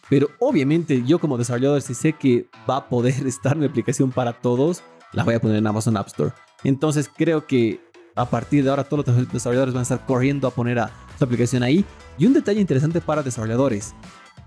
Pero 0.09 0.29
obviamente 0.39 1.03
yo 1.05 1.19
como 1.19 1.37
desarrollador 1.37 1.83
si 1.83 1.95
sé 1.95 2.15
que 2.15 2.49
va 2.69 2.79
a 2.79 2.89
poder 2.89 3.15
estar 3.27 3.57
mi 3.57 3.67
aplicación 3.67 4.11
para 4.11 4.33
todos, 4.33 4.83
la 5.13 5.25
voy 5.25 5.35
a 5.35 5.41
poner 5.41 5.59
en 5.59 5.67
Amazon 5.67 5.97
App 5.97 6.07
Store. 6.09 6.33
Entonces 6.65 7.11
creo 7.15 7.47
que 7.47 7.81
a 8.15 8.29
partir 8.29 8.65
de 8.65 8.71
ahora 8.71 8.85
todos 8.85 9.07
los 9.07 9.33
desarrolladores 9.33 9.75
van 9.75 9.81
a 9.81 9.83
estar 9.83 10.05
corriendo 10.05 10.49
a 10.49 10.51
poner 10.51 10.79
a 10.79 10.91
su 11.19 11.25
aplicación 11.25 11.63
ahí. 11.63 11.85
Y 12.17 12.27
un 12.27 12.33
detalle 12.33 12.61
interesante 12.61 13.01
para 13.01 13.23
desarrolladores, 13.23 13.95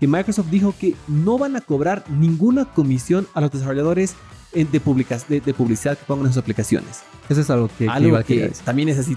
que 0.00 0.08
Microsoft 0.08 0.48
dijo 0.50 0.74
que 0.78 0.96
no 1.06 1.38
van 1.38 1.56
a 1.56 1.60
cobrar 1.60 2.04
ninguna 2.10 2.64
comisión 2.64 3.26
a 3.34 3.40
los 3.40 3.50
desarrolladores 3.50 4.14
de, 4.52 4.64
de, 4.64 4.80
publicidad 5.54 5.96
que 5.98 6.04
pongan 6.06 6.26
en 6.26 6.32
sus 6.32 6.42
aplicaciones. 6.42 7.02
Eso 7.28 7.40
es 7.40 7.50
algo 7.50 7.70
que, 7.78 7.88
algo 7.88 8.22
que, 8.22 8.52
también 8.64 8.88
es 8.88 8.98
así. 8.98 9.16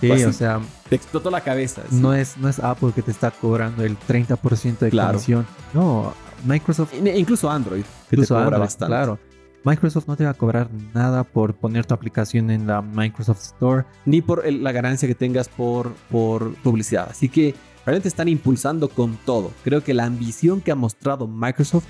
Sí, 0.00 0.08
pues 0.08 0.26
o 0.26 0.32
sea, 0.32 0.60
te 0.88 0.96
explotó 0.96 1.30
la 1.30 1.42
cabeza. 1.42 1.82
No, 1.90 2.12
es, 2.12 2.36
no 2.36 2.48
es 2.48 2.58
Apple 2.58 2.90
que 2.92 3.02
te 3.02 3.12
está 3.12 3.30
cobrando 3.30 3.84
el 3.84 3.96
30% 3.96 4.78
de 4.78 4.90
comisión. 4.90 5.46
No, 5.72 6.12
Microsoft. 6.44 6.92
incluso 6.94 7.48
Android, 7.48 7.84
que 8.10 8.16
te 8.16 8.26
cobra 8.26 8.58
bastante. 8.58 8.90
Claro. 8.90 9.18
Microsoft 9.64 10.08
no 10.08 10.16
te 10.16 10.24
va 10.24 10.30
a 10.30 10.34
cobrar 10.34 10.68
nada 10.92 11.22
por 11.22 11.54
poner 11.54 11.86
tu 11.86 11.94
aplicación 11.94 12.50
en 12.50 12.66
la 12.66 12.82
Microsoft 12.82 13.40
Store. 13.42 13.84
Ni 14.04 14.20
por 14.20 14.50
la 14.50 14.72
ganancia 14.72 15.06
que 15.06 15.14
tengas 15.14 15.48
por, 15.48 15.92
por 16.10 16.54
publicidad. 16.56 17.08
Así 17.10 17.28
que 17.28 17.54
realmente 17.86 18.08
están 18.08 18.28
impulsando 18.28 18.88
con 18.88 19.16
todo. 19.24 19.52
Creo 19.62 19.84
que 19.84 19.94
la 19.94 20.04
ambición 20.04 20.60
que 20.60 20.72
ha 20.72 20.74
mostrado 20.74 21.28
Microsoft 21.28 21.84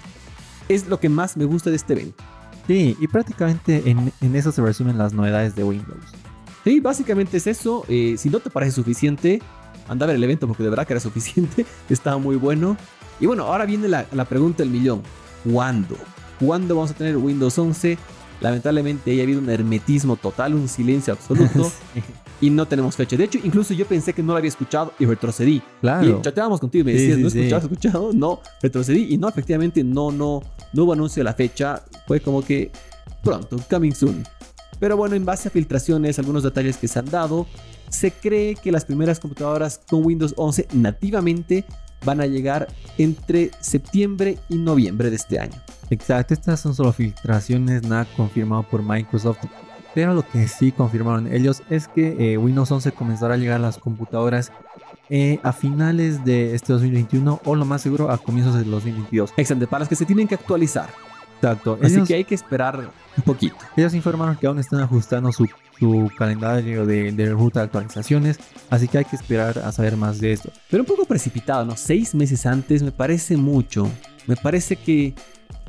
es 0.68 0.86
lo 0.88 1.00
que 1.00 1.08
más 1.08 1.36
me 1.36 1.44
gusta 1.44 1.70
de 1.70 1.76
este 1.76 1.94
evento. 1.94 2.22
Sí, 2.66 2.96
y 3.00 3.08
prácticamente 3.08 3.82
en, 3.90 4.36
eso 4.36 4.52
se 4.52 4.62
resumen 4.62 4.98
las 4.98 5.12
novedades 5.12 5.56
de 5.56 5.64
Windows. 5.64 6.04
Sí, 6.64 6.78
básicamente 6.78 7.38
es 7.38 7.46
eso. 7.46 7.84
Eh, 7.88 8.16
si 8.18 8.30
no 8.30 8.38
te 8.38 8.50
parece 8.50 8.72
suficiente, 8.72 9.42
anda 9.88 10.04
a 10.04 10.08
ver 10.08 10.16
el 10.16 10.24
evento 10.24 10.46
porque 10.46 10.62
de 10.62 10.70
verdad 10.70 10.86
que 10.86 10.92
era 10.92 11.00
suficiente. 11.00 11.64
Estaba 11.88 12.18
muy 12.18 12.36
bueno. 12.36 12.76
Y 13.18 13.26
bueno, 13.26 13.44
ahora 13.44 13.64
viene 13.64 13.88
la, 13.88 14.06
la 14.12 14.26
pregunta 14.26 14.62
del 14.62 14.70
millón. 14.70 15.02
¿Cuándo? 15.50 15.96
¿Cuándo 16.44 16.74
vamos 16.74 16.90
a 16.90 16.94
tener 16.94 17.16
Windows 17.16 17.56
11? 17.56 17.98
Lamentablemente 18.40 19.18
ha 19.20 19.22
habido 19.22 19.40
un 19.40 19.48
hermetismo 19.48 20.16
total, 20.16 20.54
un 20.54 20.68
silencio 20.68 21.12
absoluto. 21.12 21.70
Y 22.40 22.50
no 22.50 22.66
tenemos 22.66 22.96
fecha. 22.96 23.16
De 23.16 23.22
hecho, 23.22 23.38
incluso 23.44 23.72
yo 23.72 23.86
pensé 23.86 24.12
que 24.12 24.20
no 24.20 24.32
lo 24.32 24.38
había 24.38 24.48
escuchado 24.48 24.92
y 24.98 25.06
retrocedí. 25.06 25.62
Claro. 25.80 26.18
Y 26.18 26.22
chateábamos 26.22 26.58
contigo 26.58 26.82
y 26.82 26.84
me 26.86 26.92
decías, 26.92 27.16
¿no 27.16 27.28
escuchabas, 27.28 27.62
escuchado? 27.62 28.10
No, 28.12 28.40
retrocedí. 28.60 29.14
Y 29.14 29.16
no, 29.16 29.28
efectivamente, 29.28 29.84
no, 29.84 30.10
no, 30.10 30.42
no 30.72 30.82
hubo 30.82 30.92
anuncio 30.92 31.20
de 31.20 31.24
la 31.24 31.34
fecha. 31.34 31.84
Fue 32.08 32.18
como 32.18 32.42
que 32.42 32.72
pronto, 33.22 33.58
coming 33.70 33.92
soon. 33.92 34.24
Pero 34.80 34.96
bueno, 34.96 35.14
en 35.14 35.24
base 35.24 35.46
a 35.46 35.50
filtraciones, 35.52 36.18
algunos 36.18 36.42
detalles 36.42 36.78
que 36.78 36.88
se 36.88 36.98
han 36.98 37.04
dado, 37.04 37.46
se 37.88 38.10
cree 38.10 38.56
que 38.56 38.72
las 38.72 38.86
primeras 38.86 39.20
computadoras 39.20 39.80
con 39.88 40.04
Windows 40.04 40.34
11 40.36 40.66
nativamente 40.72 41.64
van 42.04 42.20
a 42.20 42.26
llegar 42.26 42.68
entre 42.98 43.50
septiembre 43.60 44.38
y 44.48 44.56
noviembre 44.56 45.10
de 45.10 45.16
este 45.16 45.38
año. 45.38 45.60
Exacto, 45.90 46.34
estas 46.34 46.60
son 46.60 46.74
solo 46.74 46.92
filtraciones, 46.92 47.82
nada 47.82 48.06
confirmado 48.16 48.62
por 48.62 48.82
Microsoft. 48.82 49.38
Pero 49.94 50.14
lo 50.14 50.26
que 50.26 50.48
sí 50.48 50.72
confirmaron 50.72 51.32
ellos 51.32 51.62
es 51.68 51.86
que 51.86 52.32
eh, 52.32 52.38
Windows 52.38 52.70
11 52.70 52.92
comenzará 52.92 53.34
a 53.34 53.36
llegar 53.36 53.56
a 53.56 53.62
las 53.62 53.76
computadoras 53.76 54.50
eh, 55.10 55.38
a 55.42 55.52
finales 55.52 56.24
de 56.24 56.54
este 56.54 56.72
2021 56.72 57.40
o 57.44 57.54
lo 57.54 57.64
más 57.66 57.82
seguro 57.82 58.10
a 58.10 58.16
comienzos 58.16 58.54
del 58.54 58.70
2022. 58.70 59.34
Exacto, 59.36 59.66
para 59.66 59.80
las 59.80 59.88
que 59.88 59.96
se 59.96 60.06
tienen 60.06 60.26
que 60.26 60.34
actualizar. 60.34 60.88
Exacto. 61.42 61.76
Así 61.82 62.02
que 62.04 62.14
hay 62.14 62.24
que 62.24 62.36
esperar 62.36 62.78
un 63.16 63.22
poquito. 63.24 63.56
Ellos 63.76 63.94
informaron 63.94 64.36
que 64.36 64.46
aún 64.46 64.60
están 64.60 64.80
ajustando 64.80 65.32
su, 65.32 65.48
calendario 66.16 66.86
de, 66.86 67.10
de, 67.10 67.30
ruta 67.30 67.60
de 67.60 67.64
actualizaciones, 67.64 68.38
así 68.70 68.86
que 68.86 68.98
hay 68.98 69.04
que 69.04 69.16
esperar 69.16 69.58
a 69.58 69.72
saber 69.72 69.96
más 69.96 70.20
de 70.20 70.32
esto. 70.32 70.52
Pero 70.70 70.84
un 70.84 70.86
poco 70.86 71.04
precipitado, 71.04 71.64
¿no? 71.64 71.76
Seis 71.76 72.14
meses 72.14 72.46
antes 72.46 72.84
me 72.84 72.92
parece 72.92 73.36
mucho. 73.36 73.90
Me 74.28 74.36
parece 74.36 74.76
que 74.76 75.14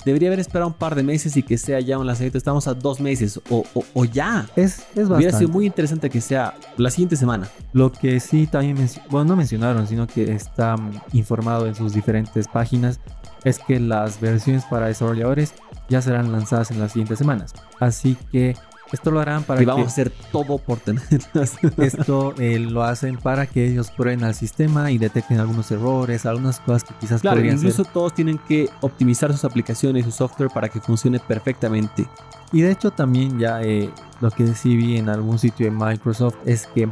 debería 0.06 0.30
haber 0.30 0.40
esperado 0.40 0.68
un 0.68 0.74
par 0.74 0.96
de 0.96 1.04
meses 1.04 1.36
y 1.38 1.44
que 1.44 1.58
sea 1.58 1.80
ya 1.80 1.98
un 1.98 2.06
lanzamiento. 2.06 2.38
Estamos 2.38 2.68
a 2.68 2.74
dos 2.74 3.00
meses 3.00 3.40
o, 3.50 3.66
o, 3.94 4.06
ya. 4.06 4.48
Es, 4.56 4.80
es 4.80 4.80
bastante. 4.80 5.14
Hubiera 5.16 5.38
sido 5.38 5.50
muy 5.50 5.66
interesante 5.66 6.10
que 6.10 6.22
sea 6.22 6.56
la 6.78 6.90
siguiente 6.92 7.16
semana. 7.16 7.48
Lo 7.72 7.92
que 7.92 8.20
sí 8.20 8.48
también, 8.48 8.78
bueno, 9.10 9.30
no 9.30 9.36
mencionaron, 9.36 9.88
sino 9.88 10.06
que 10.06 10.32
está 10.34 10.78
mm, 10.78 11.02
informado 11.14 11.66
en 11.66 11.76
sus 11.76 11.94
diferentes 11.94 12.48
páginas, 12.48 13.00
es 13.44 13.60
que 13.60 13.80
las 13.80 14.20
versiones 14.20 14.64
para 14.66 14.88
desarrolladores 14.88 15.54
ya 15.90 16.02
serán 16.02 16.32
lanzadas 16.32 16.72
en 16.72 16.80
las 16.80 16.92
siguientes 16.92 17.18
semanas. 17.18 17.54
Así 17.80 18.18
que 18.32 18.56
esto 18.94 19.10
lo 19.10 19.20
harán 19.20 19.42
para 19.42 19.60
y 19.60 19.66
vamos 19.66 19.86
a 19.86 19.88
hacer 19.88 20.12
todo 20.32 20.60
por 20.60 20.78
tenerlas. 20.80 21.58
Esto 21.78 22.36
eh, 22.38 22.60
lo 22.60 22.84
hacen 22.84 23.18
para 23.18 23.48
que 23.48 23.66
ellos 23.68 23.90
prueben 23.90 24.24
al 24.24 24.36
sistema 24.36 24.92
y 24.92 25.00
detecten 25.00 25.40
algunos 25.40 25.72
errores, 25.72 26.28
algunas 26.28 26.60
cosas 26.60 26.84
que 26.84 26.94
quizás 27.00 27.22
claro, 27.22 27.44
incluso 27.44 27.86
todos 27.86 28.14
tienen 28.14 28.38
que 28.38 28.70
optimizar 28.82 29.32
sus 29.32 29.46
aplicaciones, 29.46 30.06
su 30.06 30.12
software 30.12 30.52
para 30.54 30.70
que 30.70 30.80
funcione 30.80 31.20
perfectamente. 31.20 32.08
Y 32.52 32.62
de 32.62 32.70
hecho 32.70 32.92
también 32.92 33.40
ya 33.40 33.64
eh, 33.64 33.90
lo 34.22 34.30
que 34.30 34.46
sí 34.54 34.78
vi 34.78 34.98
en 34.98 35.10
algún 35.10 35.40
sitio 35.40 35.66
de 35.66 35.72
Microsoft 35.72 36.36
es 36.46 36.68
que 36.68 36.88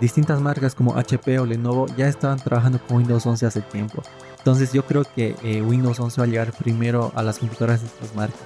distintas 0.00 0.40
marcas 0.40 0.74
como 0.74 0.96
HP 0.96 1.38
o 1.38 1.44
Lenovo 1.44 1.86
ya 1.98 2.08
estaban 2.08 2.38
trabajando 2.38 2.78
con 2.78 2.96
Windows 2.96 3.26
11 3.26 3.44
hace 3.44 3.60
tiempo. 3.60 4.02
Entonces 4.44 4.74
yo 4.74 4.84
creo 4.84 5.04
que 5.04 5.34
eh, 5.42 5.62
Windows 5.62 5.98
11 5.98 6.20
va 6.20 6.26
a 6.26 6.28
llegar 6.28 6.52
primero 6.52 7.10
a 7.14 7.22
las 7.22 7.38
computadoras 7.38 7.80
de 7.80 7.86
estas 7.86 8.14
marcas. 8.14 8.42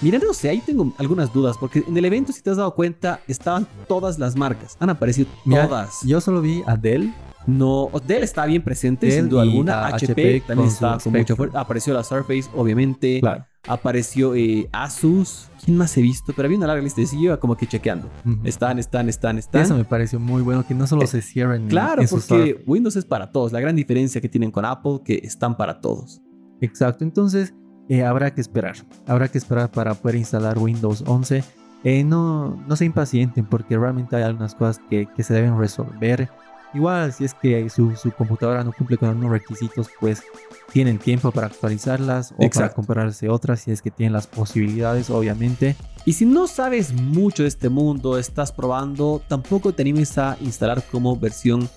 Mira, 0.00 0.20
no 0.20 0.32
sé, 0.32 0.48
ahí 0.48 0.60
tengo 0.60 0.94
algunas 0.96 1.32
dudas, 1.32 1.58
porque 1.58 1.82
en 1.88 1.96
el 1.96 2.04
evento, 2.04 2.32
si 2.32 2.40
te 2.40 2.50
has 2.50 2.56
dado 2.56 2.72
cuenta, 2.72 3.18
estaban 3.26 3.66
todas 3.88 4.20
las 4.20 4.36
marcas. 4.36 4.76
Han 4.78 4.90
aparecido 4.90 5.28
todas. 5.44 6.02
Yo 6.04 6.20
solo 6.20 6.40
vi 6.40 6.62
a 6.68 6.76
Dell. 6.76 7.12
No, 7.46 7.90
Dell 8.06 8.22
está 8.22 8.46
bien 8.46 8.62
presente, 8.62 9.10
sin 9.10 9.28
duda 9.28 9.42
alguna. 9.42 9.86
HP, 9.88 10.42
también 10.46 10.68
está 10.68 10.98
con 11.02 11.12
mucha 11.12 11.34
fuerza. 11.36 11.60
Apareció 11.60 11.94
la 11.94 12.04
Surface, 12.04 12.44
obviamente. 12.54 13.20
Claro. 13.20 13.46
Apareció 13.66 14.34
eh, 14.34 14.68
Asus. 14.72 15.48
¿Quién 15.62 15.76
más 15.76 15.96
he 15.96 16.02
visto? 16.02 16.32
Pero 16.34 16.46
había 16.46 16.56
una 16.56 16.66
larga 16.66 16.82
lista 16.82 17.02
y 17.02 17.22
yo 17.22 17.38
como 17.38 17.56
que 17.56 17.66
chequeando. 17.66 18.08
Están, 18.44 18.78
están, 18.78 19.08
están, 19.08 19.38
están. 19.38 19.62
Eso 19.62 19.76
me 19.76 19.84
pareció 19.84 20.18
muy 20.18 20.42
bueno, 20.42 20.66
que 20.66 20.74
no 20.74 20.86
solo 20.86 21.02
eh, 21.02 21.06
se 21.06 21.20
cierren. 21.20 21.68
Claro, 21.68 22.02
porque 22.08 22.62
Windows 22.66 22.96
es 22.96 23.04
para 23.04 23.30
todos. 23.30 23.52
La 23.52 23.60
gran 23.60 23.76
diferencia 23.76 24.20
que 24.20 24.28
tienen 24.28 24.50
con 24.50 24.64
Apple, 24.64 25.00
que 25.04 25.20
están 25.22 25.56
para 25.56 25.80
todos. 25.80 26.22
Exacto. 26.60 27.04
Entonces, 27.04 27.54
eh, 27.88 28.04
habrá 28.04 28.32
que 28.32 28.40
esperar. 28.40 28.76
Habrá 29.06 29.28
que 29.28 29.38
esperar 29.38 29.70
para 29.70 29.94
poder 29.94 30.16
instalar 30.16 30.58
Windows 30.58 31.04
11. 31.06 31.44
Eh, 31.82 32.04
no, 32.04 32.56
no 32.66 32.76
se 32.76 32.84
impacienten 32.84 33.46
porque 33.46 33.76
realmente 33.76 34.14
hay 34.16 34.22
algunas 34.22 34.54
cosas 34.54 34.80
que, 34.88 35.06
que 35.14 35.22
se 35.22 35.34
deben 35.34 35.58
resolver. 35.58 36.30
Igual 36.72 37.12
si 37.12 37.24
es 37.24 37.34
que 37.34 37.68
su, 37.68 37.96
su, 37.96 38.12
computadora 38.12 38.62
no 38.62 38.72
cumple 38.72 38.96
con 38.96 39.08
algunos 39.08 39.30
requisitos, 39.30 39.88
pues 39.98 40.22
tienen 40.72 40.98
tiempo 40.98 41.32
para 41.32 41.48
actualizarlas 41.48 42.32
o 42.36 42.48
para 42.48 42.72
comprarse 42.72 43.28
otras 43.28 43.60
si 43.60 43.72
es 43.72 43.82
que 43.82 43.90
tienen 43.90 44.12
las 44.12 44.26
posibilidades, 44.26 45.10
obviamente. 45.10 45.74
Y 46.04 46.12
si 46.12 46.26
no 46.26 46.46
sabes 46.46 46.92
mucho 46.92 47.42
de 47.42 47.48
este 47.48 47.68
mundo, 47.68 48.18
estás 48.18 48.52
probando, 48.52 49.20
tampoco 49.26 49.72
te 49.72 49.82
animes 49.82 50.16
a 50.18 50.36
instalar 50.40 50.82
como 50.84 51.16
versión 51.16 51.68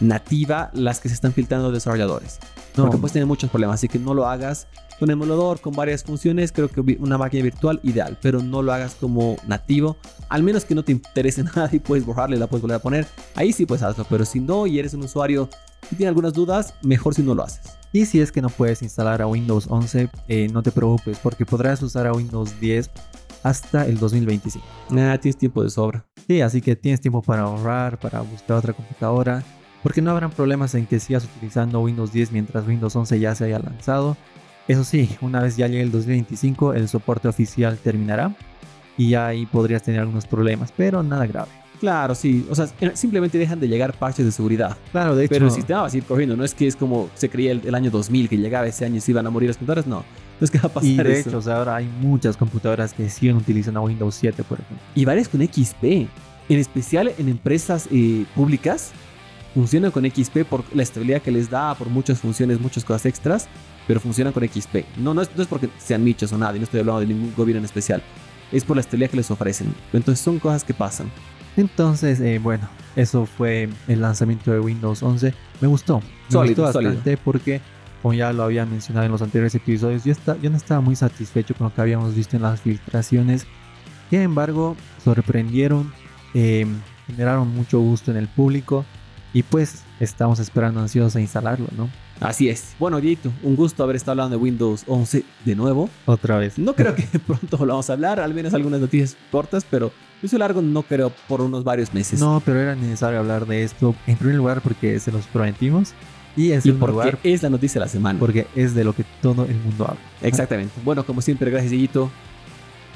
nativa 0.00 0.70
las 0.74 1.00
que 1.00 1.08
se 1.08 1.14
están 1.14 1.32
filtrando 1.32 1.72
desarrolladores. 1.72 2.38
No. 2.76 2.84
Porque 2.84 2.98
pues 2.98 3.12
tiene 3.12 3.26
muchos 3.26 3.50
problemas, 3.50 3.74
así 3.74 3.88
que 3.88 3.98
no 3.98 4.14
lo 4.14 4.26
hagas 4.26 4.66
un 5.04 5.10
emulador 5.10 5.60
con 5.60 5.74
varias 5.74 6.04
funciones, 6.04 6.52
creo 6.52 6.68
que 6.68 6.80
una 7.00 7.18
máquina 7.18 7.42
virtual 7.42 7.80
ideal, 7.82 8.18
pero 8.20 8.42
no 8.42 8.62
lo 8.62 8.72
hagas 8.72 8.94
como 8.94 9.36
nativo, 9.46 9.96
al 10.28 10.42
menos 10.42 10.64
que 10.64 10.74
no 10.74 10.84
te 10.84 10.92
interese 10.92 11.42
nada 11.56 11.68
y 11.72 11.78
puedes 11.78 12.04
borrarle 12.04 12.36
la 12.36 12.46
puedes 12.46 12.62
volver 12.62 12.76
a 12.76 12.80
poner. 12.80 13.06
Ahí 13.34 13.52
sí 13.52 13.66
puedes 13.66 13.82
hazlo, 13.82 14.06
pero 14.08 14.24
si 14.24 14.40
no 14.40 14.66
y 14.66 14.78
eres 14.78 14.94
un 14.94 15.02
usuario 15.02 15.48
y 15.90 15.96
tiene 15.96 16.08
algunas 16.08 16.32
dudas, 16.32 16.74
mejor 16.82 17.14
si 17.14 17.22
no 17.22 17.34
lo 17.34 17.42
haces. 17.42 17.62
Y 17.92 18.06
si 18.06 18.20
es 18.20 18.32
que 18.32 18.40
no 18.40 18.48
puedes 18.48 18.80
instalar 18.82 19.20
a 19.20 19.26
Windows 19.26 19.66
11, 19.68 20.08
eh, 20.28 20.48
no 20.50 20.62
te 20.62 20.72
preocupes 20.72 21.18
porque 21.18 21.44
podrás 21.44 21.82
usar 21.82 22.06
a 22.06 22.12
Windows 22.12 22.58
10 22.58 22.90
hasta 23.42 23.86
el 23.86 23.98
2025. 23.98 24.64
Ah, 24.92 25.18
tienes 25.20 25.36
tiempo 25.36 25.62
de 25.62 25.70
sobra. 25.70 26.06
Sí, 26.26 26.40
así 26.40 26.60
que 26.62 26.76
tienes 26.76 27.00
tiempo 27.00 27.20
para 27.20 27.42
ahorrar, 27.42 27.98
para 27.98 28.20
buscar 28.20 28.56
otra 28.56 28.72
computadora, 28.72 29.42
porque 29.82 30.00
no 30.00 30.10
habrán 30.10 30.30
problemas 30.30 30.74
en 30.74 30.86
que 30.86 31.00
sigas 31.00 31.24
utilizando 31.24 31.80
Windows 31.80 32.12
10 32.12 32.32
mientras 32.32 32.66
Windows 32.66 32.94
11 32.94 33.18
ya 33.18 33.34
se 33.34 33.44
haya 33.44 33.58
lanzado. 33.58 34.16
Eso 34.68 34.84
sí, 34.84 35.10
una 35.20 35.40
vez 35.40 35.56
ya 35.56 35.66
llegue 35.66 35.82
el 35.82 35.90
2025, 35.90 36.74
el 36.74 36.88
soporte 36.88 37.28
oficial 37.28 37.78
terminará 37.78 38.34
y 38.96 39.14
ahí 39.14 39.46
podrías 39.46 39.82
tener 39.82 40.00
algunos 40.00 40.26
problemas, 40.26 40.72
pero 40.76 41.02
nada 41.02 41.26
grave. 41.26 41.50
Claro, 41.80 42.14
sí. 42.14 42.46
O 42.48 42.54
sea, 42.54 42.68
simplemente 42.94 43.38
dejan 43.38 43.58
de 43.58 43.66
llegar 43.66 43.92
parches 43.94 44.24
de 44.24 44.30
seguridad. 44.30 44.76
Claro, 44.92 45.16
de 45.16 45.24
hecho. 45.24 45.34
Pero 45.34 45.46
el 45.46 45.50
sistema 45.50 45.80
va 45.80 45.86
a 45.88 45.90
seguir 45.90 46.04
corriendo. 46.04 46.36
No 46.36 46.44
es 46.44 46.54
que 46.54 46.68
es 46.68 46.76
como 46.76 47.10
se 47.16 47.28
creía 47.28 47.50
el, 47.50 47.74
año 47.74 47.90
2000, 47.90 48.28
que 48.28 48.36
llegaba 48.36 48.68
ese 48.68 48.84
año 48.84 48.98
y 48.98 49.00
se 49.00 49.10
iban 49.10 49.26
a 49.26 49.30
morir 49.30 49.48
las 49.48 49.56
computadoras. 49.56 49.88
No. 49.88 49.96
No 49.96 50.44
es 50.44 50.48
que 50.48 50.58
va 50.58 50.68
a 50.68 50.72
pasar 50.72 50.88
Y 50.88 50.96
de 50.96 51.18
hecho, 51.18 51.40
ahora 51.52 51.74
hay 51.74 51.88
muchas 52.00 52.36
computadoras 52.36 52.94
que 52.94 53.10
siguen 53.10 53.34
utilizando 53.34 53.82
Windows 53.82 54.14
7, 54.14 54.44
por 54.44 54.60
ejemplo. 54.60 54.86
Y 54.94 55.04
varias 55.04 55.28
con 55.28 55.44
XP. 55.44 56.08
En 56.48 56.58
especial 56.60 57.12
en 57.18 57.28
empresas 57.28 57.88
eh, 57.90 58.26
públicas. 58.36 58.92
Funcionan 59.52 59.90
con 59.90 60.08
XP 60.08 60.44
por 60.48 60.64
la 60.72 60.84
estabilidad 60.84 61.20
que 61.20 61.32
les 61.32 61.50
da, 61.50 61.74
por 61.74 61.88
muchas 61.88 62.20
funciones, 62.20 62.60
muchas 62.60 62.84
cosas 62.84 63.06
extras 63.06 63.48
pero 63.86 64.00
funcionan 64.00 64.32
con 64.32 64.46
XP. 64.46 64.98
No, 64.98 65.14
no 65.14 65.22
es, 65.22 65.30
no 65.34 65.42
es 65.42 65.48
porque 65.48 65.68
sean 65.78 66.04
nichos 66.04 66.32
o 66.32 66.38
nada, 66.38 66.54
y 66.56 66.58
no 66.58 66.64
estoy 66.64 66.80
hablando 66.80 67.00
de 67.00 67.06
ningún 67.06 67.34
gobierno 67.36 67.58
en 67.58 67.64
especial. 67.64 68.02
Es 68.50 68.64
por 68.64 68.76
la 68.76 68.80
estabilidad 68.80 69.10
que 69.10 69.16
les 69.16 69.30
ofrecen. 69.30 69.74
Entonces 69.92 70.22
son 70.22 70.38
cosas 70.38 70.64
que 70.64 70.74
pasan. 70.74 71.10
Entonces, 71.56 72.20
eh, 72.20 72.38
bueno, 72.38 72.68
eso 72.96 73.26
fue 73.26 73.68
el 73.88 74.00
lanzamiento 74.00 74.52
de 74.52 74.60
Windows 74.60 75.02
11. 75.02 75.34
Me 75.60 75.68
gustó. 75.68 76.00
Me 76.00 76.32
sólido, 76.32 76.64
gustó 76.64 76.80
bastante 76.80 77.16
porque, 77.16 77.60
como 78.00 78.14
ya 78.14 78.32
lo 78.32 78.42
había 78.42 78.66
mencionado 78.66 79.06
en 79.06 79.12
los 79.12 79.22
anteriores 79.22 79.54
episodios, 79.54 80.04
yo, 80.04 80.12
está, 80.12 80.36
yo 80.40 80.50
no 80.50 80.56
estaba 80.56 80.80
muy 80.80 80.96
satisfecho 80.96 81.54
con 81.54 81.68
lo 81.68 81.74
que 81.74 81.80
habíamos 81.80 82.14
visto 82.14 82.36
en 82.36 82.42
las 82.42 82.60
filtraciones. 82.60 83.46
Sin 84.10 84.20
embargo, 84.20 84.76
sorprendieron, 85.02 85.92
eh, 86.34 86.66
generaron 87.06 87.48
mucho 87.54 87.80
gusto 87.80 88.10
en 88.10 88.16
el 88.16 88.28
público 88.28 88.84
y 89.32 89.42
pues 89.42 89.84
estamos 90.00 90.38
esperando 90.38 90.80
ansiosos 90.80 91.16
a 91.16 91.20
instalarlo, 91.20 91.66
¿no? 91.76 91.88
Así 92.22 92.48
es. 92.48 92.74
Bueno, 92.78 93.00
Dieto, 93.00 93.32
un 93.42 93.56
gusto 93.56 93.82
haber 93.82 93.96
estado 93.96 94.12
hablando 94.12 94.36
de 94.36 94.42
Windows 94.42 94.84
11 94.86 95.24
de 95.44 95.56
nuevo. 95.56 95.90
Otra 96.06 96.38
vez. 96.38 96.56
No 96.56 96.74
creo 96.74 96.94
que 96.94 97.02
pronto 97.26 97.56
lo 97.58 97.66
vamos 97.66 97.90
a 97.90 97.94
hablar, 97.94 98.20
al 98.20 98.32
menos 98.32 98.54
algunas 98.54 98.80
noticias 98.80 99.16
cortas, 99.32 99.66
pero 99.68 99.90
eso 100.22 100.38
largo 100.38 100.62
no 100.62 100.82
creo 100.82 101.12
por 101.26 101.40
unos 101.40 101.64
varios 101.64 101.92
meses. 101.92 102.20
No, 102.20 102.40
pero 102.44 102.60
era 102.60 102.76
necesario 102.76 103.18
hablar 103.18 103.46
de 103.46 103.64
esto 103.64 103.94
en 104.06 104.16
primer 104.16 104.36
lugar 104.36 104.60
porque 104.60 105.00
se 105.00 105.10
los 105.10 105.26
prometimos. 105.26 105.94
Y, 106.36 106.52
es 106.52 106.64
porque 106.78 107.18
es 107.24 107.42
la 107.42 107.50
noticia 107.50 107.80
de 107.80 107.86
la 107.86 107.90
semana. 107.90 108.18
Porque 108.18 108.46
es 108.54 108.74
de 108.74 108.84
lo 108.84 108.94
que 108.94 109.04
todo 109.20 109.44
el 109.44 109.56
mundo 109.56 109.84
habla. 109.84 110.00
Exactamente. 110.22 110.72
Bueno, 110.84 111.04
como 111.04 111.20
siempre, 111.20 111.50
gracias, 111.50 111.72
Dieguito. 111.72 112.10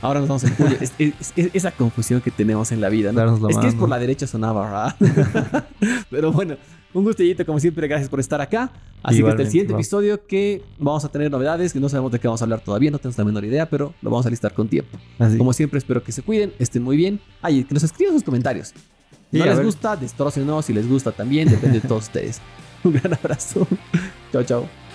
Ahora 0.02 0.20
nos 0.20 0.28
vamos 0.28 0.44
a 0.44 0.48
es, 0.80 0.92
es, 0.98 1.32
esa 1.52 1.72
confusión 1.72 2.20
que 2.20 2.30
tenemos 2.30 2.70
en 2.70 2.80
la 2.80 2.88
vida. 2.88 3.12
¿no? 3.12 3.48
Es 3.48 3.58
que 3.58 3.66
es 3.66 3.74
por 3.74 3.88
la 3.88 3.98
derecha 3.98 4.26
sonaba, 4.26 4.94
¿verdad? 4.94 5.66
Pero 6.10 6.32
bueno, 6.32 6.56
un 6.94 7.04
gustillito, 7.04 7.44
como 7.44 7.60
siempre, 7.60 7.86
gracias 7.88 8.08
por 8.08 8.20
estar 8.20 8.40
acá. 8.40 8.72
Así 9.02 9.22
que 9.22 9.28
hasta 9.28 9.42
el 9.42 9.50
siguiente 9.50 9.72
episodio 9.72 10.26
que 10.26 10.62
vamos 10.78 11.04
a 11.04 11.08
tener 11.08 11.30
novedades, 11.30 11.72
que 11.72 11.78
no 11.78 11.88
sabemos 11.88 12.10
de 12.10 12.18
qué 12.18 12.26
vamos 12.26 12.40
a 12.40 12.44
hablar 12.44 12.60
todavía, 12.60 12.90
no 12.90 12.98
tenemos 12.98 13.18
la 13.18 13.24
menor 13.24 13.44
idea, 13.44 13.68
pero 13.68 13.94
lo 14.02 14.10
vamos 14.10 14.26
a 14.26 14.30
listar 14.30 14.52
con 14.52 14.68
tiempo. 14.68 14.98
Como 15.38 15.52
siempre, 15.52 15.78
espero 15.78 16.02
que 16.02 16.12
se 16.12 16.22
cuiden, 16.22 16.52
estén 16.58 16.82
muy 16.82 16.96
bien. 16.96 17.20
Ay, 17.42 17.64
que 17.64 17.74
nos 17.74 17.84
escriban 17.84 18.14
sus 18.14 18.24
comentarios. 18.24 18.72
Si 19.30 19.38
no 19.38 19.44
les 19.44 19.62
gusta, 19.62 19.96
destrocen 19.96 20.46
no, 20.46 20.62
si 20.62 20.72
les 20.72 20.88
gusta 20.88 21.12
también, 21.12 21.48
depende 21.48 21.80
de 21.80 21.88
todos 21.88 22.04
ustedes. 22.04 22.40
Un 22.84 22.92
gran 22.92 23.14
abrazo. 23.14 23.66
chao, 24.32 24.42
chao. 24.44 24.85